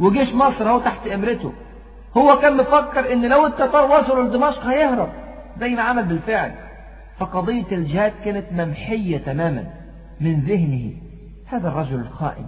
[0.00, 1.52] وجيش مصر هو تحت إمرته.
[2.16, 5.12] هو كان مفكر إن لو التتار وصلوا لدمشق هيهرب.
[5.60, 6.54] زي ما عمل بالفعل.
[7.18, 9.66] فقضية الجهاد كانت ممحية تماما
[10.20, 10.92] من ذهنه.
[11.46, 12.46] هذا الرجل الخائن.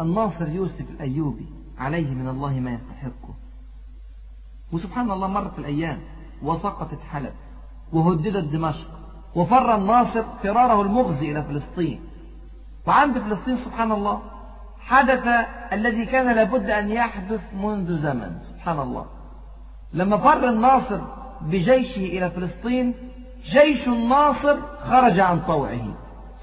[0.00, 1.46] الناصر يوسف الأيوبي
[1.78, 3.34] عليه من الله ما يستحقه.
[4.72, 5.98] وسبحان الله مرت الأيام
[6.42, 7.32] وسقطت حلب
[7.92, 8.88] وهددت دمشق
[9.34, 12.00] وفر الناصر فراره المغزي إلى فلسطين.
[12.86, 14.22] وعند فلسطين سبحان الله
[14.80, 19.06] حدث الذي كان لابد أن يحدث منذ زمن سبحان الله.
[19.92, 21.00] لما فر الناصر
[21.40, 22.94] بجيشه إلى فلسطين
[23.44, 24.56] جيش الناصر
[24.90, 25.94] خرج عن طوعه.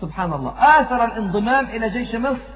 [0.02, 0.54] سبحان الله.
[0.80, 2.48] آثر الانضمام إلى جيش مصر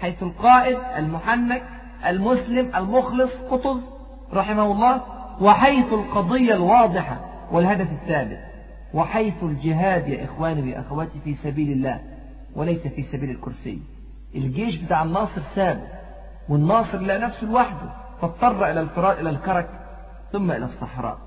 [0.00, 1.62] حيث القائد المحنك
[2.06, 3.82] المسلم المخلص قطز
[4.32, 5.02] رحمه الله
[5.40, 7.20] وحيث القضية الواضحة
[7.52, 8.38] والهدف الثابت
[8.94, 12.00] وحيث الجهاد يا إخواني وأخواتي في سبيل الله.
[12.56, 13.82] وليس في سبيل الكرسي.
[14.34, 15.88] الجيش بتاع الناصر ساب
[16.48, 17.90] والناصر لقى نفسه لوحده
[18.20, 19.70] فاضطر إلى الفرار إلى الكرك
[20.32, 21.18] ثم إلى الصحراء.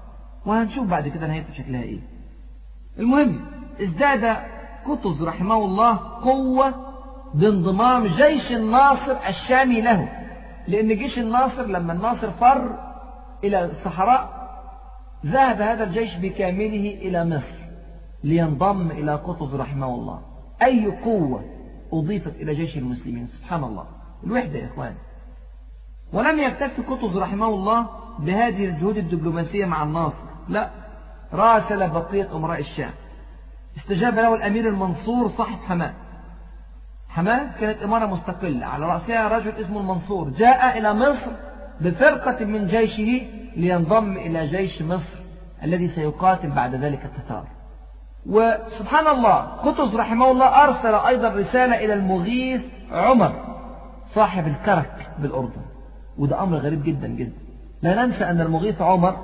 [0.45, 1.99] وهنشوف بعد كده نهايته شكلها إيه.
[2.99, 3.45] المهم
[3.81, 4.37] ازداد
[4.85, 6.73] قطز رحمه الله قوة
[7.33, 10.09] بانضمام جيش الناصر الشامي له.
[10.67, 12.79] لأن جيش الناصر لما الناصر فر
[13.43, 14.43] إلى الصحراء
[15.25, 17.63] ذهب هذا الجيش بكامله إلى مصر
[18.23, 20.21] لينضم إلى قطز رحمه الله.
[20.63, 21.43] أي قوة
[21.93, 23.85] أضيفت إلى جيش المسلمين؟ سبحان الله.
[24.23, 24.95] الوحدة يا إخوان.
[26.13, 27.87] ولم يكتف قطز رحمه الله
[28.19, 30.23] بهذه الجهود الدبلوماسية مع الناصر.
[30.49, 30.69] لا
[31.33, 32.91] راسل بقية أمراء الشام.
[33.77, 35.93] استجاب له الأمير المنصور صاحب حماة.
[37.09, 38.65] حماة كانت إمارة مستقلة.
[38.65, 40.29] على رأسها رجل اسمه المنصور.
[40.29, 41.31] جاء إلى مصر
[41.81, 45.23] بفرقة من جيشه لينضم إلى جيش مصر
[45.63, 47.47] الذي سيقاتل بعد ذلك التتار
[48.29, 52.61] وسبحان الله قطز رحمه الله أرسل أيضا رسالة إلى المغيث
[52.91, 53.33] عمر
[54.15, 55.61] صاحب الكرك بالأردن.
[56.17, 57.37] وده أمر غريب جدا جدا.
[57.81, 59.15] لا ننسى أن المغيث عمر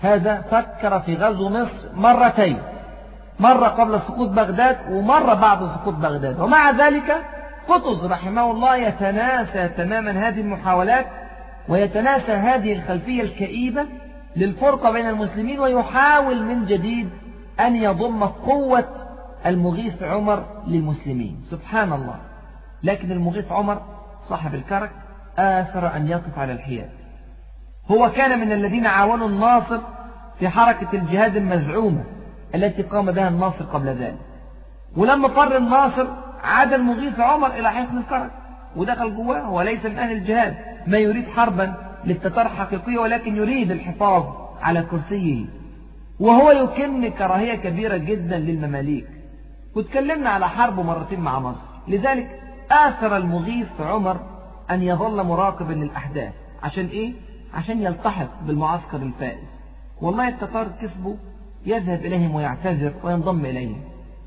[0.00, 2.58] هذا فكر في غزو مصر مرتين.
[3.40, 6.40] مرة قبل سقوط بغداد ومرة بعد سقوط بغداد.
[6.40, 7.16] ومع ذلك
[7.68, 11.06] قطز رحمه الله يتناسى تماما هذه المحاولات
[11.68, 13.86] ويتناسى هذه الخلفية الكئيبة
[14.36, 17.10] للفرقة بين المسلمين ويحاول من جديد
[17.60, 18.84] أن يضم قوة
[19.46, 21.42] المغيث عمر للمسلمين.
[21.50, 22.16] سبحان الله.
[22.82, 23.82] لكن المغيث عمر
[24.28, 24.90] صاحب الكرك
[25.38, 26.90] آثر أن يقف على الحياد
[27.90, 29.78] هو كان من الذين عاونوا الناصر
[30.38, 32.04] في حركة الجهاد المزعومة
[32.54, 34.18] التي قام بها الناصر قبل ذلك.
[34.96, 36.06] ولما فر الناصر
[36.42, 38.30] عاد المغيث عمر إلى حصن الكرك
[38.76, 39.50] ودخل جواه.
[39.50, 40.56] وليس من أهل الجهاد.
[40.86, 44.24] ما يريد حربا للتتار حقيقية ولكن يريد الحفاظ
[44.62, 45.44] على كرسيه.
[46.20, 49.06] وهو يكن كراهية كبيرة جدا للمماليك.
[49.76, 51.60] وتكلمنا على حرب مرتين مع مصر.
[51.88, 52.40] لذلك
[52.70, 54.20] آثر المغيث عمر
[54.70, 56.32] أن يظل مراقبا للأحداث.
[56.62, 57.12] عشان إيه؟
[57.54, 59.48] عشان يلتحق بالمعسكر الفائز.
[60.00, 61.16] والله التتار كسبوا
[61.66, 63.80] يذهب إليهم ويعتذر وينضم إليهم.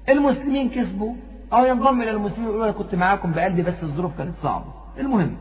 [0.10, 1.16] المسلمين كسبوا
[1.54, 4.66] أو ينضم إلى المسلمين ويقول أنا كنت معاكم بقلبي بس الظروف كانت صعبة.
[5.00, 5.38] المهم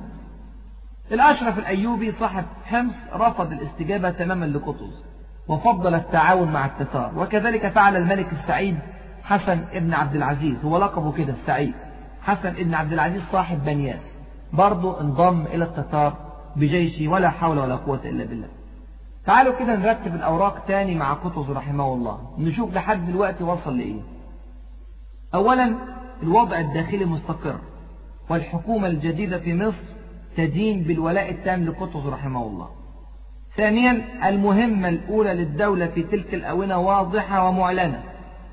[1.12, 5.11] الأشرف الأيوبي صاحب حمص رفض الاستجابة تماما لقطز.
[5.48, 7.12] وفضل التعاون مع التتار.
[7.18, 8.78] وكذلك فعل الملك السعيد
[9.22, 10.64] حسن ابن عبد العزيز.
[10.64, 11.74] هو لقبه كده السعيد
[12.22, 14.00] حسن ابن عبد العزيز صاحب بنياس
[14.52, 16.14] برضه انضم إلى التتار
[16.56, 18.48] بجيشه ولا حول ولا قوة إلا بالله.
[19.26, 22.18] تعالوا كده نرتب الأوراق تاني مع قطز رحمه الله.
[22.38, 24.00] نشوف لحد دلوقتي وصل لإيه.
[25.34, 25.74] أولا
[26.22, 27.58] الوضع الداخلي مستقر.
[28.30, 29.82] والحكومة الجديدة في مصر
[30.36, 32.68] تدين بالولاء التام لقطز رحمه الله.
[33.56, 38.00] ثانيا المهمة الأولى للدولة في تلك الأونة واضحة ومعلنة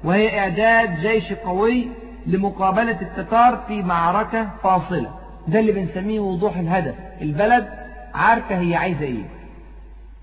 [0.03, 1.87] وهي إعداد جيش قوي
[2.27, 5.11] لمقابلة التتار في معركة فاصلة.
[5.47, 6.95] ده اللي بنسميه وضوح الهدف.
[7.21, 7.69] البلد
[8.15, 9.23] عارفة هي عايزة إيه.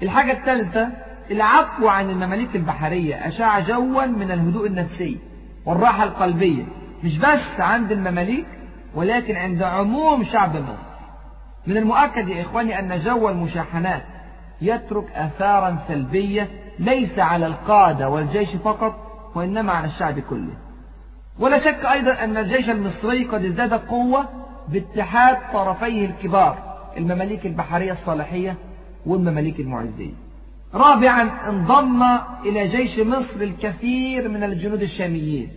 [0.03, 0.89] الحاجة الثالثة
[1.31, 5.19] العفو عن المماليك البحرية أشاع جوا من الهدوء النفسي
[5.67, 6.63] والراحة القلبية
[7.05, 8.47] مش بس عند المماليك
[8.95, 10.87] ولكن عند عموم شعب مصر.
[11.67, 14.03] من المؤكد يا إخواني أن جو المشاحنات
[14.63, 16.49] يترك آثارا سلبية
[16.79, 18.95] ليس على القادة والجيش فقط
[19.35, 20.53] وإنما على الشعب كله.
[21.39, 24.29] ولا شك أيضا أن الجيش المصري قد ازداد قوة
[24.69, 26.59] باتحاد طرفيه الكبار
[26.97, 28.57] المماليك البحرية الصالحية
[29.07, 30.13] والمماليك المعزية.
[30.75, 32.03] رابعا انضم
[32.45, 35.49] إلى جيش مصر الكثير من الجنود الشاميين.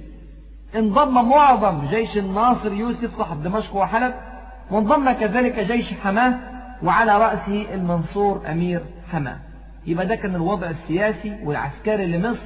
[0.75, 4.13] انضم معظم جيش الناصر يوسف صاحب دمشق وحلب
[4.71, 6.39] وانضم كذلك جيش حماة
[6.83, 9.39] وعلى رأسه المنصور أمير حماه
[9.87, 12.45] يبقى ده كان الوضع السياسي والعسكري لمصر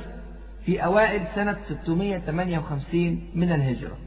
[0.66, 3.98] في أوائل سنة 658 من الهجرة.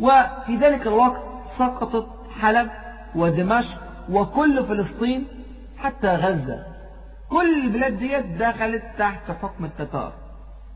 [0.00, 1.22] وفي ذلك الوقت
[1.58, 2.06] سقطت
[2.40, 2.70] حلب
[3.16, 3.78] ودمشق
[4.10, 5.24] وكل فلسطين
[5.78, 6.66] حتى غزة.
[7.28, 10.12] كل البلاد ديت دخلت تحت حكم التتار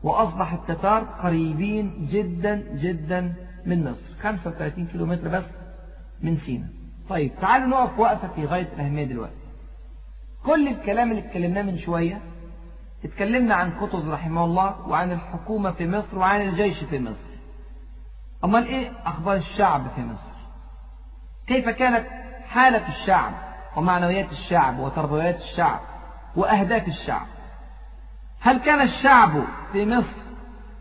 [0.03, 3.33] وأصبح التتار قريبين جدا جدا
[3.65, 4.01] من مصر.
[4.23, 5.45] 35 كيلومتر بس
[6.21, 6.67] من سينا.
[7.09, 9.33] طيب تعالوا نقف وقفة في غاية الأهمية دلوقتي.
[10.45, 12.21] كل الكلام اللي اتكلمناه من شوية
[13.05, 17.33] اتكلمنا عن قطز رحمه الله وعن الحكومة في مصر وعن الجيش في مصر.
[18.43, 20.33] أمال إيه أخبار الشعب في مصر؟
[21.47, 22.07] كيف كانت
[22.49, 23.33] حالة الشعب
[23.77, 25.79] ومعنويات الشعب وتربويات الشعب
[26.35, 27.27] وأهداف الشعب؟
[28.39, 29.31] هل كان الشعب
[29.71, 30.23] في مصر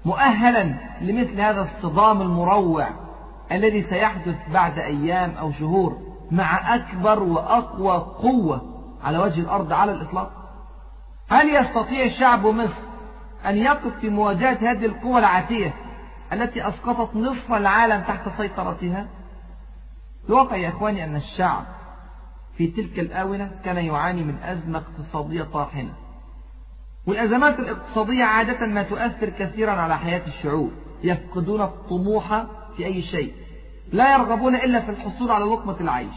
[0.04, 2.88] مؤهلا لمثل هذا الصدام المروع
[3.52, 8.62] الذي سيحدث بعد أيام أو شهور؟ مع أكبر وأقوى قوة
[9.04, 10.32] على وجه الأرض على الإطلاق.
[11.28, 12.82] هل يستطيع شعب مصر
[13.46, 15.74] أن يقف في مواجهة هذه القوى العاتية
[16.32, 19.08] التي أسقطت نصف العالم تحت سيطرتها؟
[20.28, 21.64] الواقع يا إخواني أن الشعب
[22.56, 25.92] في تلك الآونة كان يعاني من أزمة اقتصادية طاحنة.
[27.06, 32.44] والأزمات الاقتصادية عادة ما تؤثر كثيرا على حياة الشعوب يفقدون الطموح
[32.76, 33.34] في أي شيء.
[33.92, 36.14] لا يرغبون إلا في الحصول على لقمة العيش.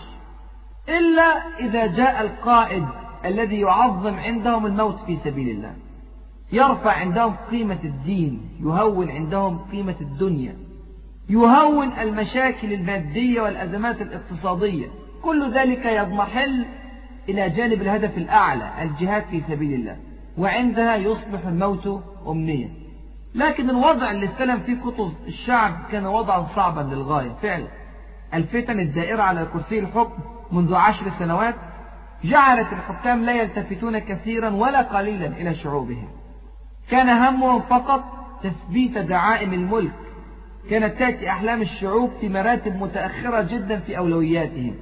[0.90, 2.86] إلا إذا جاء القائد
[3.26, 5.74] الذي يعظم عندهم الموت في سبيل الله.
[6.52, 10.56] يرفع عندهم قيمة الدين يهون عندهم قيمة الدنيا.
[11.30, 14.88] يهون المشاكل المادية والأزمات الاقتصادية.
[15.22, 16.66] كل ذلك يضمحل
[17.30, 19.98] إلى جانب الهدف الأعلى الجهاد في سبيل الله.
[20.38, 22.85] وعندها يصبح الموت أمنية.
[23.36, 27.32] لكن الوضع اللي استلم فيه كتب الشعب كان وضعا صعبا للغاية.
[27.42, 27.68] فعلا.
[28.34, 31.56] الفتن الدائرة على كرسي الحكم منذ عشر سنوات
[32.24, 36.08] جعلت الحكام لا يلتفتون كثيرا ولا قليلا إلى شعوبهم.
[36.90, 38.04] كان همهم فقط
[38.44, 39.94] تثبيت دعائم الملك.
[40.70, 44.76] كانت تأتي أحلام الشعوب في مراتب متأخرة جدا في أولوياتهم.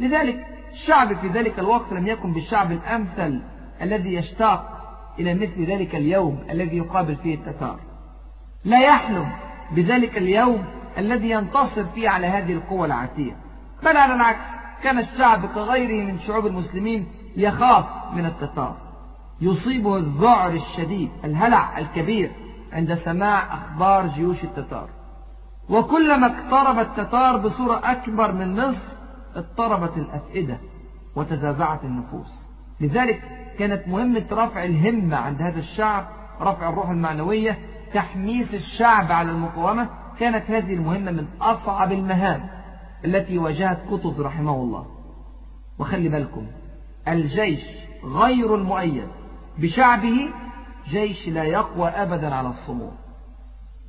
[0.00, 3.40] لذلك الشعب في ذلك الوقت لم يكن بالشعب الأمثل
[3.82, 4.77] الذي يشتاق
[5.20, 7.78] إلى مثل ذلك اليوم الذي يقابل فيه التتار.
[8.64, 9.28] لا يحلم
[9.72, 10.64] بذلك اليوم
[10.98, 13.36] الذي ينتصر فيه على هذه القوة العاتية.
[13.82, 14.40] بل على العكس
[14.82, 17.06] كان الشعب كغيره من شعوب المسلمين
[17.36, 18.76] يخاف من التتار.
[19.40, 22.30] يصيبه الذعر الشديد الهلع الكبير
[22.72, 24.88] عند سماع أخبار جيوش التتار.
[25.70, 28.98] وكلما اقترب التتار بصورة أكبر من مصر
[29.36, 30.58] اضطربت الأفئدة
[31.16, 32.48] وتزازعت النفوس.
[32.80, 33.22] لذلك
[33.58, 36.08] كانت مهمة رفع الهمة عند هذا الشعب
[36.40, 37.58] رفع الروح المعنوية
[37.94, 39.88] تحميس الشعب على المقاومة.
[40.20, 42.48] كانت هذه المهمة من أصعب المهام
[43.04, 44.86] التي واجهت قطز رحمه الله.
[45.78, 46.46] وخلي بالكم
[47.08, 47.60] الجيش
[48.04, 49.08] غير المؤيد
[49.58, 50.30] بشعبه
[50.88, 52.92] جيش لا يقوى أبدا على الصمود.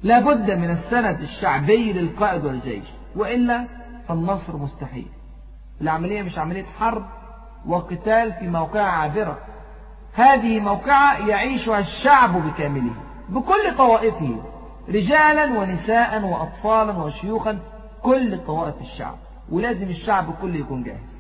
[0.03, 3.67] لا بد من السند الشعبي للقائد والجيش وإلا
[4.07, 5.07] فالنصر مستحيل.
[5.81, 7.05] العملية مش عملية حرب
[7.65, 9.37] وقتال في موقع عابرة.
[10.13, 12.93] هذه موقعة يعيشها الشعب بكامله
[13.29, 14.41] بكل طوائفه
[14.89, 17.59] رجالا ونساء وأطفالا وشيوخا
[18.03, 19.15] كل طوائف الشعب
[19.51, 21.19] ولازم الشعب كله يكون جاهز.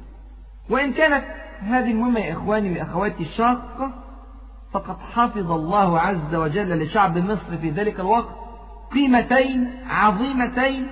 [0.69, 1.25] وإن كانت
[1.61, 3.91] هذه المهمة يا إخواني وأخواتي الشاقة
[4.71, 8.35] فقد حفظ الله عز وجل لشعب مصر في ذلك الوقت
[8.91, 10.87] قيمتين عظيمتين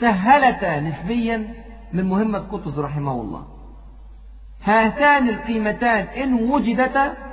[0.00, 1.54] سهلتا نسبيا
[1.92, 3.44] من مهمة قطز رحمه الله.
[4.64, 7.27] هاتان القيمتان إن وجدتا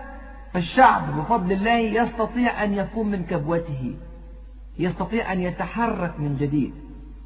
[0.55, 3.95] فالشعب بفضل الله يستطيع أن يقوم من كبوته
[4.79, 6.73] يستطيع أن يتحرك من جديد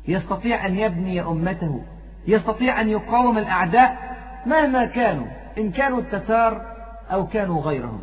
[0.08, 1.82] يستطيع أن يبني أمته
[2.28, 5.26] يستطيع أن يقاوم الأعداء مهما كانوا
[5.58, 6.76] إن كانوا التتار
[7.12, 8.02] أو كانوا غيرهم.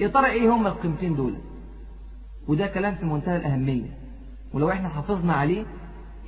[0.00, 1.34] يا ترى إيه هم القيمتين دول؟
[2.48, 3.90] وده كلام في منتهى الأهمية.
[4.54, 5.64] ولو إحنا حافظنا عليه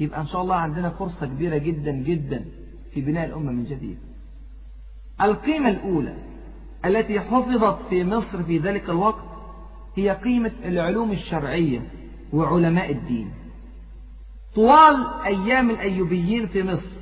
[0.00, 2.44] يبقى إن شاء الله عندنا فرصة كبيرة جدا جدا
[2.94, 3.98] في بناء الأمة من جديد.
[5.22, 6.14] القيمة الأولى
[6.84, 9.24] التي حفظت في مصر في ذلك الوقت
[9.96, 11.80] هي قيمة العلوم الشرعية
[12.32, 13.30] وعلماء الدين.
[14.54, 16.94] طوال أيام الأيوبيين في مصر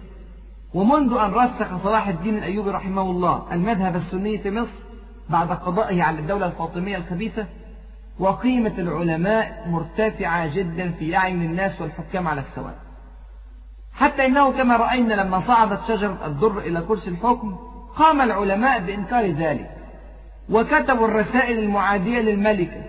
[0.75, 4.83] ومنذ أن رسخ صلاح الدين الأيوبي رحمه الله المذهب السني في مصر
[5.31, 7.47] بعد قضائه على الدولة الفاطمية الخبيثة
[8.19, 12.79] وقيمة العلماء مرتفعة جدا في أعين الناس والحكام على السواء.
[13.93, 19.71] حتى إنه كما رأينا لما صعدت شجرة الدر إلى كرسي الحكم قام العلماء بإنكار ذلك
[20.51, 22.83] وكتبوا الرسائل المعادية للملكة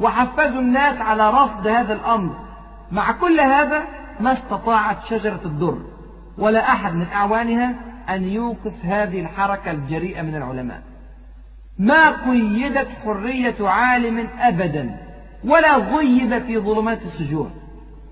[0.00, 2.34] وحفزوا الناس على رفض هذا الأمر.
[2.92, 3.82] مع كل هذا
[4.20, 5.78] ما استطاعت شجرة الدر
[6.38, 7.74] ولا أحد من أعوانها
[8.08, 10.82] أن يوقف هذه الحركة الجريئة من العلماء.
[11.78, 14.96] ما قيدت حرية عالم أبدا
[15.44, 17.50] ولا غيب في ظلمات السجون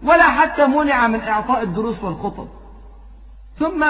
[0.03, 2.49] ولا حتى منع من إعطاء الدروس والخطب.
[3.59, 3.85] ثم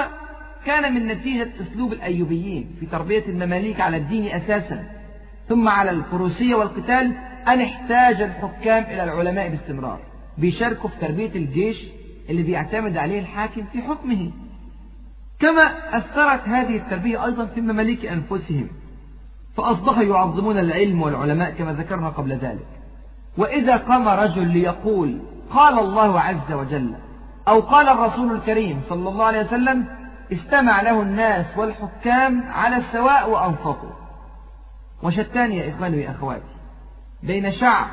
[0.67, 4.85] كان من نتيجة أسلوب الأيوبيين في تربية المماليك على الدين أساسا.
[5.49, 7.17] ثم على الفروسية والقتال
[7.49, 10.01] أن احتاج الحكام إلى العلماء باستمرار
[10.39, 11.85] بيشاركوا في تربية الجيش
[12.31, 14.31] اللي بيعتمد عليه الحاكم في حكمه.
[15.41, 18.69] كما أثرت هذه التربية أيضا في المماليك أنفسهم
[19.57, 22.67] فأصبحوا يعظمون العلم والعلماء كما ذكرنا قبل ذلك.
[23.39, 25.19] وإذا قام رجل ليقول
[25.51, 26.95] قال الله عز وجل
[27.49, 29.87] أو قال الرسول الكريم صلى الله عليه وسلم
[30.35, 33.91] استمع له الناس والحكام على السواء وأنصتوا
[35.03, 36.55] وشتان يا إخواني وأخواتي
[37.23, 37.87] بين شعب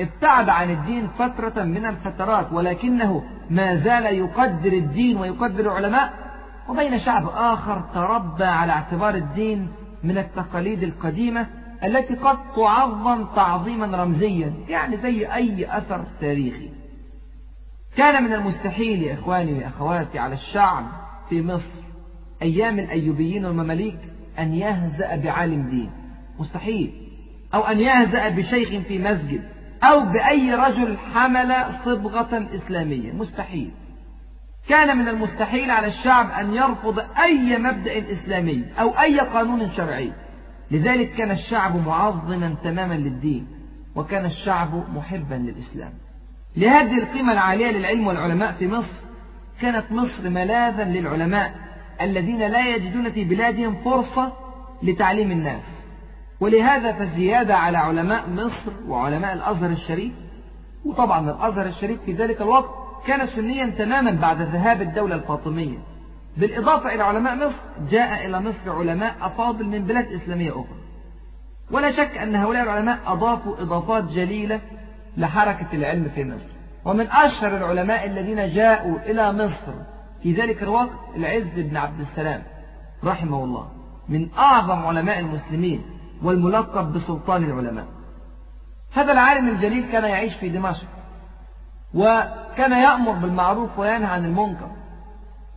[0.00, 6.12] ابتعد عن الدين فترة من الفترات ولكنه ما زال يقدر الدين ويقدر العلماء.
[6.68, 9.72] وبين شعب آخر تربى على اعتبار الدين
[10.04, 11.46] من التقاليد القديمة
[11.84, 16.70] التي قد تعظم تعظيما رمزيا يعني زي أي أثر تاريخي.
[17.96, 20.84] كان من المستحيل يا إخواني وأخواتي على الشعب
[21.30, 21.80] في مصر.
[22.42, 23.98] أيام الأيوبيين والمماليك
[24.38, 25.90] أن يهزأ بعالم دين.
[26.38, 26.92] مستحيل.
[27.54, 29.42] أو أن يهزأ بشيخ في مسجد.
[29.82, 33.12] أو بأي رجل حمل صبغة إسلامية.
[33.12, 33.70] مستحيل.
[34.68, 40.12] كان من المستحيل على الشعب أن يرفض أي مبدأ إسلامي أو أي قانون شرعي.
[40.70, 43.46] لذلك كان الشعب معظما تماما للدين.
[43.96, 45.92] وكان الشعب محبا للإسلام.
[46.56, 49.09] لهذه القيمة العالية للعلم والعلماء في مصر
[49.62, 51.54] كانت مصر ملاذا للعلماء
[52.00, 54.32] الذين لا يجدون في بلادهم فرصة
[54.82, 55.62] لتعليم الناس.
[56.40, 60.12] ولهذا فالزيادة على علماء مصر وعلماء الأزهر الشريف
[60.84, 62.70] وطبعا الأزهر الشريف في ذلك الوقت
[63.06, 65.78] كان سنيا تماما بعد ذهاب الدولة الفاطمية.
[66.36, 70.80] بالإضافة إلى علماء مصر جاء إلى مصر علماء أفاضل من بلاد إسلامية أخرى.
[71.70, 74.60] ولا شك أن هؤلاء العلماء أضافوا إضافات جليلة
[75.16, 76.59] لحركة العلم في مصر.
[76.84, 79.72] ومن أشهر العلماء الذين جاءوا إلى مصر
[80.22, 82.42] في ذلك الوقت العز بن عبد السلام
[83.04, 83.68] رحمه الله
[84.08, 85.82] من أعظم علماء المسلمين
[86.22, 87.86] والملقب بسلطان العلماء.
[88.92, 90.86] هذا العالم الجليل كان يعيش في دمشق
[91.94, 94.70] وكان يأمر بالمعروف وينهى عن المنكر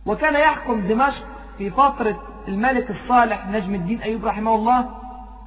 [0.06, 1.24] وكان يحكم دمشق
[1.58, 4.90] في فترة الملك الصالح نجم الدين أيوب رحمه الله.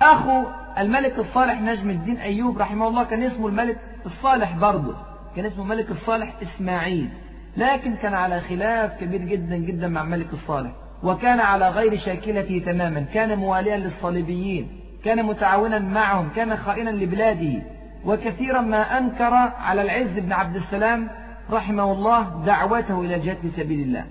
[0.01, 0.43] أخو
[0.77, 5.06] الملك الصالح نجم الدين أيوب رحمه الله كان اسمه الملك الصالح برضه.
[5.37, 7.09] كان اسمه الملك الصالح إسماعيل
[7.57, 10.71] لكن كان على خلاف كبير جدا جدا مع الملك الصالح
[11.03, 14.67] وكان على غير شاكلته تماما كان مواليا للصليبيين
[15.03, 17.61] كان متعاونا معهم كان خائنا لبلاده
[18.05, 21.09] وكثيرا ما أنكر على العز بن عبد السلام
[21.51, 24.05] رحمه الله دعوته إلى الجهاد في سبيل الله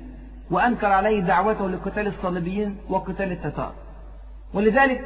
[0.50, 3.72] وأنكر عليه دعوته لقتال الصليبيين وقتال التتار.
[4.54, 5.00] ولذلك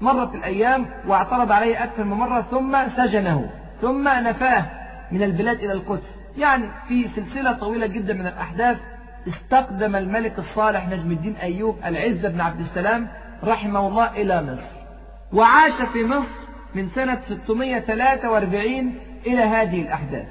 [0.00, 3.50] مرت الأيام واعترض عليه أكثر من مرة ثم سجنه
[3.80, 6.16] ثم نفاه من البلاد إلى القدس.
[6.38, 8.76] يعني في سلسلة طويلة جدا من الأحداث
[9.28, 13.08] استقدم الملك الصالح نجم الدين أيوب العز بن عبد السلام
[13.44, 14.74] رحمه الله إلى مصر
[15.32, 16.44] وعاش في مصر
[16.74, 18.94] من سنة 643
[19.26, 20.26] إلى هذه الأحداث.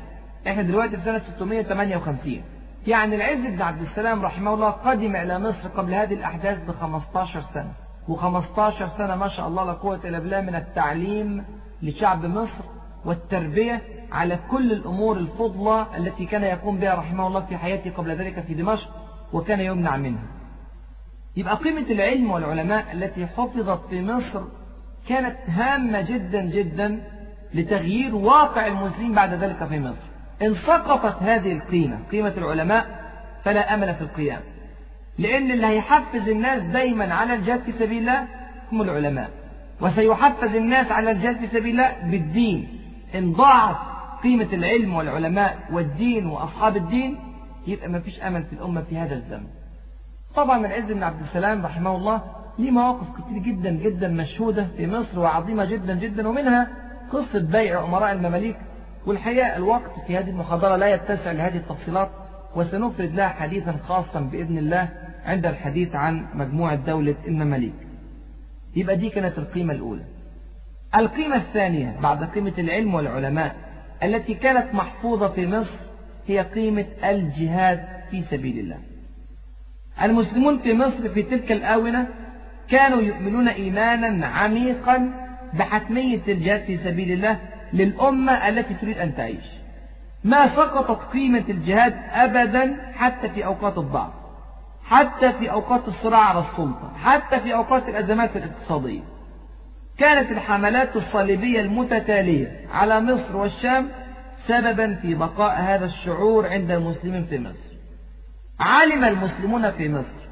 [0.48, 2.44] إحنا دلوقتي في سنة 658
[2.88, 7.44] يعني العز بن عبد السلام رحمه الله قدم إلى مصر قبل هذه الأحداث ب 15
[7.54, 7.72] سنة.
[8.10, 11.44] و15 سنة ما شاء الله لا قوة إلا بالله من التعليم
[11.82, 12.64] لشعب مصر
[13.06, 13.82] والتربية
[14.12, 18.54] على كل الأمور الفضلى التي كان يقوم بها رحمه الله في حياته قبل ذلك في
[18.54, 18.90] دمشق
[19.34, 20.24] وكان يمنع منها.
[21.38, 24.42] يبقى قيمة العلم والعلماء التي حفظت في مصر
[25.10, 27.02] كانت هامة جدا جدا
[27.54, 30.02] لتغيير واقع المسلمين بعد ذلك في مصر.
[30.42, 33.04] إن سقطت هذه القيمة قيمة العلماء
[33.44, 34.42] فلا أمل في القيام
[35.18, 38.28] لأن اللي هيحفز الناس دايما على الجهاد في سبيل الله
[38.72, 39.30] هم العلماء
[39.82, 42.68] وسيحفز الناس على الجهاد في سبيل الله بالدين.
[43.16, 43.78] إن ضاعت
[44.24, 47.20] قيمة العلم والعلماء والدين وأصحاب الدين
[47.68, 49.48] يبقى ما فيش أمل في الأمة في هذا الزمن.
[50.36, 52.22] طبعا العز بن عبد السلام رحمه الله
[52.60, 56.68] ليه مواقف كتير جدا جدا مشهودة في مصر وعظيمة جدا جدا ومنها
[57.12, 58.58] قصة بيع أمراء المماليك.
[59.06, 62.10] والحقيقة الوقت في هذه المحاضرة لا يتسع لهذه التفصيلات
[62.56, 64.90] وسنفرد لها حديثا خاصا بإذن الله
[65.26, 67.74] عند الحديث عن مجموعة دولة المماليك.
[68.76, 70.04] يبقى دي كانت القيمة الأولى.
[70.96, 73.56] القيمة الثانية بعد قيمة العلم والعلماء
[74.04, 75.78] التي كانت محفوظة في مصر
[76.28, 78.78] هي قيمة الجهاد في سبيل الله.
[80.02, 82.08] المسلمون في مصر في تلك الآونة
[82.70, 85.14] كانوا يؤمنون إيمانا عميقا
[85.54, 87.38] بحتمية الجهاد في سبيل الله
[87.74, 89.46] للأمة التي تريد أن تعيش.
[90.24, 94.12] ما سقطت قيمة الجهاد أبدا حتى في أوقات الضعف
[94.86, 99.13] حتى في أوقات الصراع على السلطة حتى في أوقات الأزمات الاقتصادية.
[99.98, 103.88] كانت الحملات الصليبية المتتالية على مصر والشام
[104.48, 107.74] سببا في بقاء هذا الشعور عند المسلمين في مصر.
[108.60, 110.24] علم المسلمون في مصر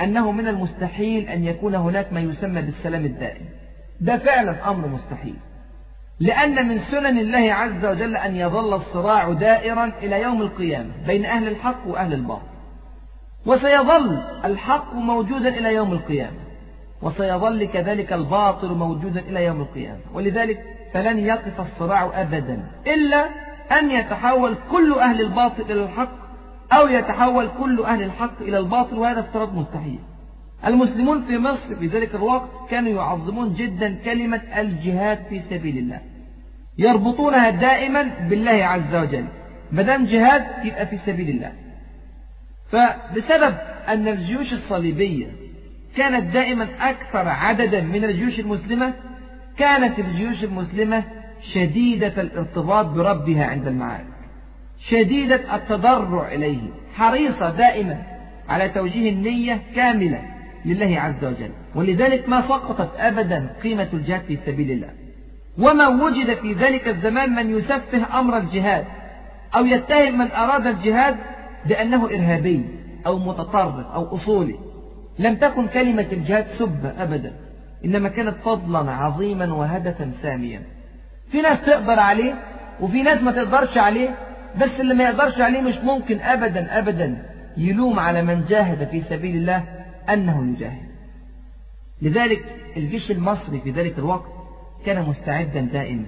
[0.00, 3.48] أنه من المستحيل أن يكون هناك ما يسمى بالسلام الدائم.
[4.00, 5.36] ده فعلا أمر مستحيل.
[6.20, 11.48] لأن من سنن الله عز وجل أن يظل الصراع دائرا إلى يوم القيامة بين أهل
[11.48, 12.56] الحق وأهل الباطل.
[13.46, 16.45] وسيظل الحق موجودا إلى يوم القيامة.
[17.02, 20.00] وسيظل كذلك الباطل موجودا إلى يوم القيامة.
[20.14, 23.26] ولذلك فلن يقف الصراع أبدا إلا
[23.78, 26.26] أن يتحول كل أهل الباطل إلى الحق
[26.72, 29.98] أو يتحول كل أهل الحق إلى الباطل وهذا افتراض مستحيل.
[30.66, 36.00] المسلمون في مصر في ذلك الوقت كانوا يعظمون جدا كلمة الجهاد في سبيل الله.
[36.78, 39.26] يربطونها دائما بالله عز وجل.
[39.72, 41.52] مدام جهاد يبقى في سبيل الله.
[42.70, 43.54] فبسبب
[43.88, 45.26] أن الجيوش الصليبية
[45.96, 48.92] كانت دائما أكثر عددا من الجيوش المسلمة
[49.58, 51.04] كانت الجيوش المسلمة
[51.54, 54.06] شديدة الارتباط بربها عند المعارك.
[54.88, 56.58] شديدة التضرع إليه
[56.94, 58.02] حريصة دائما
[58.48, 60.22] على توجيه النية كاملة
[60.64, 61.50] لله عز وجل.
[61.74, 64.90] ولذلك ما سقطت أبدا قيمة الجهاد في سبيل الله.
[65.58, 68.84] وما وجد في ذلك الزمان من يسفه أمر الجهاد
[69.56, 71.16] أو يتهم من أراد الجهاد
[71.66, 72.64] بأنه إرهابي
[73.06, 74.65] أو متطرف أو أصولي.
[75.18, 77.32] لم تكن كلمة الجهاد سبة أبدا
[77.84, 80.62] إنما كانت فضلا عظيما وهدفا ساميا.
[81.32, 82.34] في ناس تقدر عليه
[82.80, 84.14] وفي ناس ما تقدرش عليه
[84.60, 87.22] بس اللي ما يقدرش عليه مش ممكن أبدا أبدا
[87.56, 89.64] يلوم على من جاهد في سبيل الله
[90.10, 90.86] أنه يجاهد.
[92.02, 92.44] لذلك
[92.76, 94.30] الجيش المصري في ذلك الوقت
[94.86, 96.06] كان مستعدا دائما.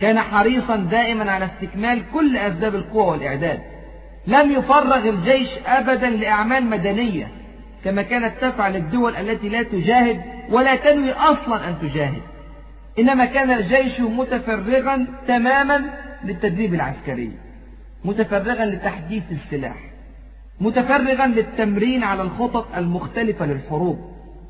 [0.00, 3.60] كان حريصا دائما على استكمال كل أسباب القوة والإعداد.
[4.26, 7.28] لم يفرغ الجيش أبدا لأعمال مدنية.
[7.84, 10.20] كما كانت تفعل الدول التي لا تجاهد
[10.50, 12.22] ولا تنوي أصلا أن تجاهد.
[12.98, 15.84] إنما كان الجيش متفرغا تماما
[16.24, 17.32] للتدريب العسكري
[18.04, 19.76] متفرغا لتحديث السلاح
[20.60, 23.98] متفرغا للتمرين على الخطط المختلفة للحروب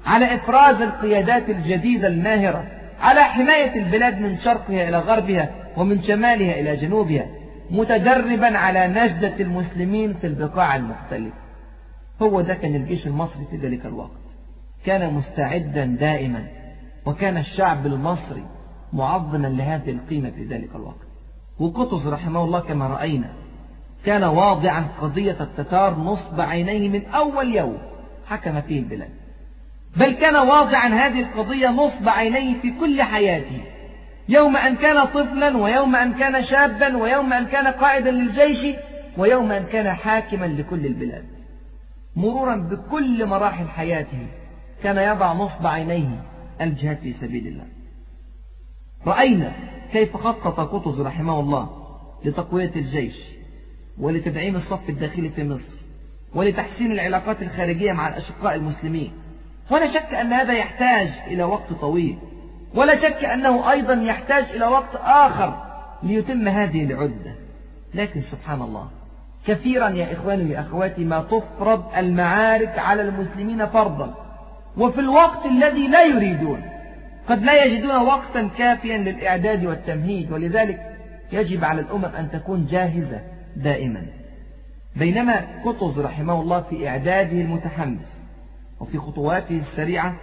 [0.07, 2.65] على إفراز القيادات الجديدة الماهرة
[3.01, 7.27] على حماية البلاد من شرقها إلى غربها ومن شمالها إلى جنوبها
[7.71, 11.48] متدربا على نجدة المسلمين في البقاع المختلفة
[12.23, 14.11] هو ده كان الجيش المصري في ذلك الوقت.
[14.85, 16.47] كان مستعدا دائما
[17.07, 18.45] وكان الشعب المصري
[18.93, 21.09] معظما لهذه القيمة في ذلك الوقت.
[21.59, 23.31] وقطز رحمه الله كما رأينا
[24.05, 27.79] كان واضعا قضية التتار نصب عينيه من أول يوم
[28.27, 29.11] حكم فيه البلاد.
[29.97, 33.61] بل كان واضعا هذه القضية نصب عينيه في كل حياته.
[34.29, 38.77] يوم أن كان طفلا ويوم أن كان شابا ويوم أن كان قائدا للجيش
[39.19, 41.25] ويوم أن كان حاكما لكل البلاد.
[42.17, 44.27] مرورا بكل مراحل حياته
[44.83, 46.23] كان يضع نصب عينيه
[46.61, 47.67] الجهاد في سبيل الله.
[49.07, 49.53] رأينا
[49.93, 51.71] كيف خطط قطز رحمه الله
[52.25, 53.17] لتقوية الجيش
[53.99, 55.79] ولتدعيم الصف الداخلي في مصر
[56.35, 59.13] ولتحسين العلاقات الخارجية مع الأشقاء المسلمين.
[59.71, 62.19] ولا شك أن هذا يحتاج إلى وقت طويل.
[62.75, 65.65] ولا شك أنه أيضا يحتاج إلى وقت آخر
[66.03, 67.35] ليتم هذه العدة.
[67.95, 68.89] لكن سبحان الله
[69.49, 74.15] كثيرا يا إخواني يا أخواتي ما تفرض المعارك على المسلمين فرضا.
[74.77, 76.63] وفي الوقت الذي لا يريدون
[77.29, 80.33] قد لا يجدون وقتا كافيا للإعداد والتمهيد.
[80.33, 80.97] ولذلك
[81.33, 83.21] يجب على الأمم أن تكون جاهزة
[83.57, 84.07] دائما.
[84.97, 88.07] بينما قطز رحمه الله في إعداده المتحمس
[88.81, 90.17] وفي خطواته السريعة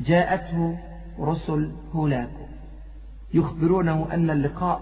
[0.00, 0.78] جاءته
[1.20, 2.46] رسل هولاكو
[3.34, 4.80] يخبرونه أن اللقاء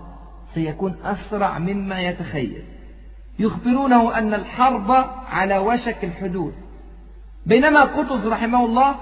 [0.55, 2.63] سيكون أسرع مما يتخيل.
[3.41, 4.91] يخبرونه أن الحرب
[5.33, 6.55] على وشك الحدود.
[7.47, 8.95] بينما قطز رحمه الله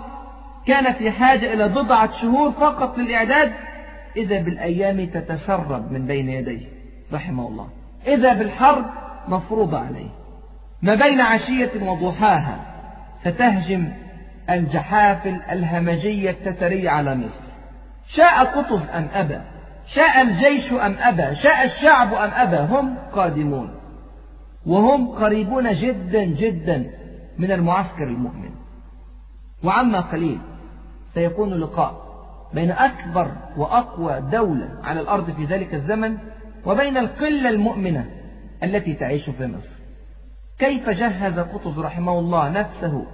[0.67, 3.53] كان في حاجة إلى بضعة شهور فقط للإعداد
[4.17, 6.67] إذا بالأيام تتسرب من بين يديه
[7.13, 7.69] رحمه الله.
[8.07, 8.85] إذا بالحرب
[9.29, 10.11] مفروضة عليه.
[10.83, 12.61] ما بين عشية وضحاها
[13.21, 13.93] ستهجم
[14.51, 17.49] الجحافل الهمجية التترية على مصر.
[18.09, 19.41] شاء قطز أم أبى؟
[19.87, 23.78] شاء الجيش أم أبى؟ شاء الشعب أم أبى؟ هم قادمون.
[24.67, 26.91] وهم قريبون جدا جدا
[27.39, 28.51] من المعسكر المؤمن.
[29.65, 30.39] وعما قليل
[31.15, 32.09] سيكون لقاء
[32.55, 36.19] بين أكبر وأقوى دولة على الأرض في ذلك الزمن
[36.67, 38.11] وبين القلة المؤمنة
[38.63, 39.79] التي تعيش في مصر.
[40.59, 43.07] كيف جهز قطز رحمه الله نفسه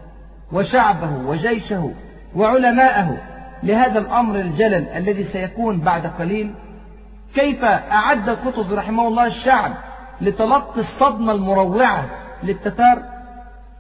[0.53, 1.93] وشعبه وجيشه
[2.37, 3.19] وعلماءه
[3.63, 6.55] لهذا الأمر الجلل الذي سيكون بعد قليل؟
[7.35, 9.75] كيف أعد قطز رحمه الله الشعب
[10.21, 12.05] لتلقي الصدمة المروعة
[12.43, 12.99] للتتار.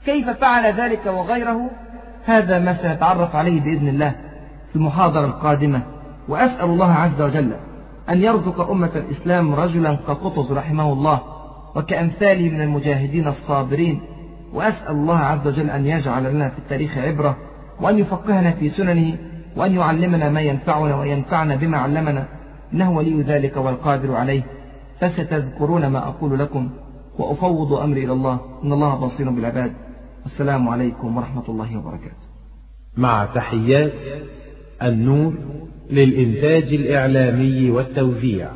[0.04, 1.70] كيف فعل ذلك وغيره؟
[2.24, 4.10] هذا ما سنتعرف عليه بإذن الله
[4.70, 5.82] في المحاضرة القادمة.
[6.28, 7.54] وأسأل الله عز وجل
[8.08, 11.20] أن يرزق أمة الإسلام رجلا كقطز رحمه الله
[11.76, 14.00] وكأمثاله من المجاهدين الصابرين.
[14.52, 17.36] وأسأل الله عز وجل أن يجعل لنا في التاريخ عبرة
[17.80, 19.16] وأن يفقهنا في سننه
[19.56, 22.24] وأن يعلمنا ما ينفعنا وينفعنا بما علمنا.
[22.72, 24.42] إنه ولي ذلك والقادر عليه.
[25.08, 26.70] فستذكرون ما أقول لكم
[27.18, 29.72] وأفوض أمري إلى الله إن الله بصير بالعباد.
[30.26, 32.24] السلام عليكم ورحمة الله وبركاته.
[32.96, 33.92] مع تحيات
[34.82, 35.34] النور
[35.90, 38.48] للإنتاج الإعلامي والتوزيع.